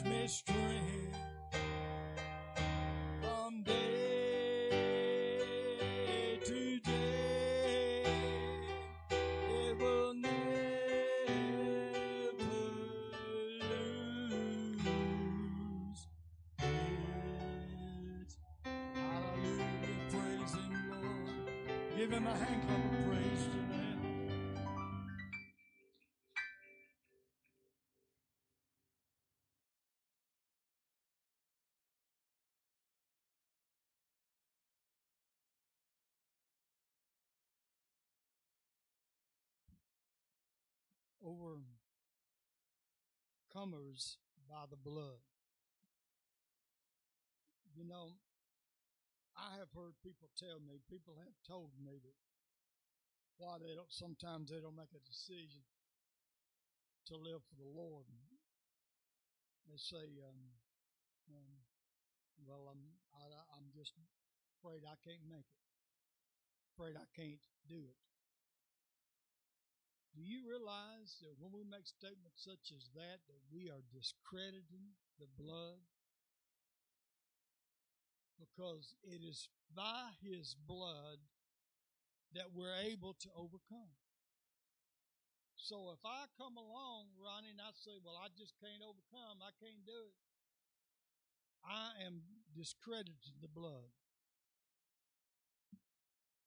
[0.03, 0.29] gives me
[3.21, 4.71] from day
[6.45, 8.03] to day.
[9.11, 10.33] It will never
[12.41, 12.81] lose
[18.21, 18.37] its
[18.95, 19.97] hallelujah.
[20.11, 21.29] Praise Him, Lord.
[21.97, 23.45] Give Him a hand clap of praise
[44.49, 45.21] by the blood.
[47.77, 48.17] You know,
[49.37, 52.19] I have heard people tell me, people have told me that
[53.37, 55.63] why they don't sometimes they don't make a decision
[57.07, 58.09] to live for the Lord.
[59.69, 60.41] They say, um,
[61.29, 61.53] um,
[62.43, 62.83] "Well, I'm
[63.15, 63.93] I, I'm just
[64.59, 65.63] afraid I can't make it.
[66.73, 68.08] Afraid I can't do it."
[70.19, 74.99] Do you realize that when we make statements such as that, that we are discrediting
[75.15, 75.79] the blood?
[78.35, 81.23] Because it is by His blood
[82.35, 83.95] that we're able to overcome.
[85.55, 89.55] So if I come along, Ronnie, and I say, well, I just can't overcome, I
[89.63, 90.19] can't do it,
[91.63, 92.27] I am
[92.59, 93.95] discrediting the blood.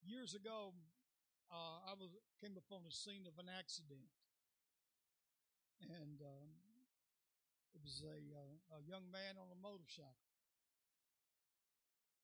[0.04, 0.76] Years ago,
[1.48, 2.12] uh, I was
[2.42, 4.10] came upon the scene of an accident,
[5.78, 6.50] and um,
[7.78, 10.34] it was a, uh, a young man on a motorcycle,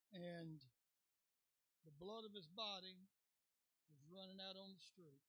[0.09, 0.65] and
[1.85, 2.97] the blood of his body
[3.93, 5.21] was running out on the street.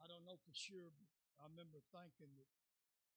[0.00, 2.48] I don't know for sure, but I remember thinking that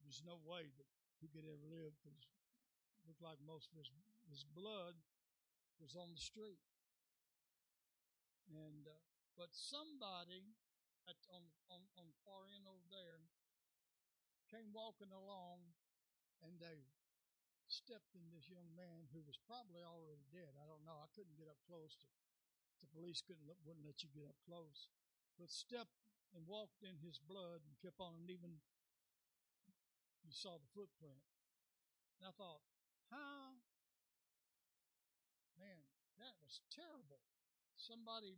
[0.04, 0.90] there's no way that
[1.24, 3.96] he could ever live because it looked like most of his,
[4.28, 5.00] his blood
[5.80, 6.60] was on the street.
[8.50, 8.98] And uh,
[9.34, 10.54] but somebody
[11.10, 11.44] at, on
[11.74, 13.26] on on far end over there
[14.50, 15.74] came walking along,
[16.46, 16.86] and they
[17.66, 20.54] stepped in this young man who was probably already dead.
[20.54, 21.02] I don't know.
[21.02, 22.08] I couldn't get up close to.
[22.86, 24.94] The police couldn't wouldn't let you get up close,
[25.42, 26.06] but stepped
[26.38, 28.62] and walked in his blood and kept on, and even
[30.22, 31.22] you saw the footprint.
[32.20, 32.62] And I thought,
[33.10, 33.58] how?
[35.56, 35.80] Man,
[36.20, 37.24] that was terrible.
[37.86, 38.34] Somebody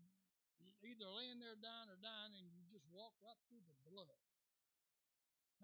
[0.84, 4.19] either laying there dying or dying, and you just walk right through the blood.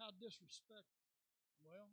[0.00, 1.04] How disrespectful.
[1.60, 1.92] Well,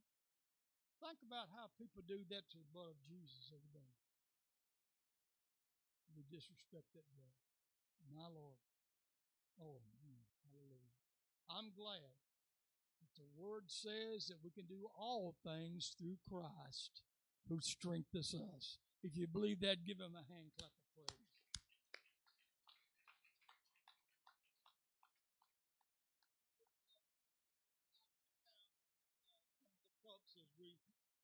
[1.01, 3.89] Think about how people do that to the blood of Jesus every day.
[6.13, 7.33] We disrespect that blood.
[8.13, 8.61] My Lord.
[9.57, 9.81] Oh,
[10.45, 10.93] hallelujah.
[11.49, 12.13] I'm glad
[13.01, 17.01] that the word says that we can do all things through Christ
[17.49, 18.77] who strengthens us.
[19.01, 21.21] If you believe that, give him a hand clap of praise.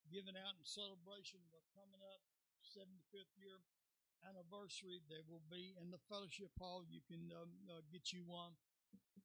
[0.08, 2.22] Given out in celebration of coming up
[2.64, 3.60] 75th year
[4.26, 5.04] anniversary.
[5.08, 6.84] They will be in the fellowship hall.
[6.88, 8.56] You can um, uh, get you one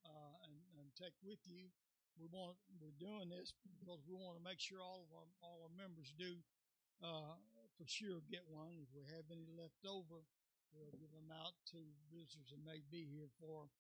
[0.04, 1.72] uh, and, and, take with you.
[2.20, 5.64] We want we're doing this because we want to make sure all of our all
[5.64, 6.36] our members do
[7.00, 7.40] uh,
[7.80, 8.76] for sure get one.
[8.76, 10.20] If we have any left over,
[10.76, 11.80] we'll give them out to
[12.12, 13.72] visitors that may be here for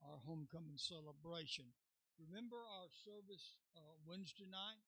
[0.00, 1.68] our homecoming celebration.
[2.16, 4.80] Remember our service uh, Wednesday night.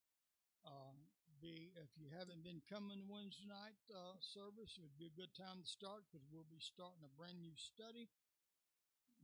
[1.37, 5.21] Uh, be, if you haven't been coming Wednesday night uh, service, it would be a
[5.21, 8.09] good time to start because we'll be starting a brand new study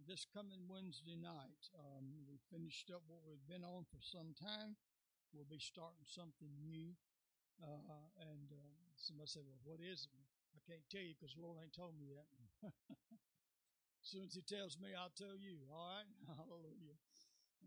[0.05, 1.63] this coming Wednesday night.
[1.73, 4.77] Um, we finished up what we've been on for some time.
[5.33, 6.93] We'll be starting something new.
[7.63, 10.13] Uh, and uh, somebody said, Well, what is it?
[10.53, 12.29] I can't tell you because Lord ain't told me yet.
[12.67, 15.65] as soon as He tells me, I'll tell you.
[15.71, 16.09] All right?
[16.37, 16.99] Hallelujah.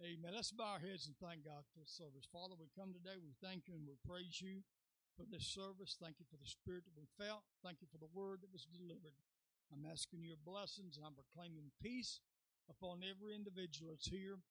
[0.04, 0.36] Amen.
[0.36, 2.28] Let's bow our heads and thank God for the service.
[2.28, 4.60] Father, we come today, we thank you and we praise you
[5.16, 5.96] for this service.
[5.96, 7.48] Thank you for the spirit that we felt.
[7.64, 9.16] Thank you for the word that was delivered.
[9.72, 12.20] I'm asking your blessings I'm proclaiming peace
[12.68, 14.44] upon every individual that's here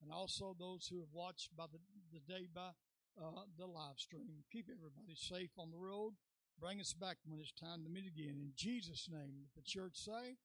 [0.00, 2.72] and also those who have watched by the, the day by
[3.20, 4.48] uh, the live stream.
[4.48, 6.16] Keep everybody safe on the road.
[6.56, 8.40] Bring us back when it's time to meet again.
[8.40, 10.40] In Jesus' name, the church say,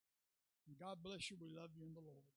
[0.75, 1.39] God bless you.
[1.39, 2.27] We love you in the Lord.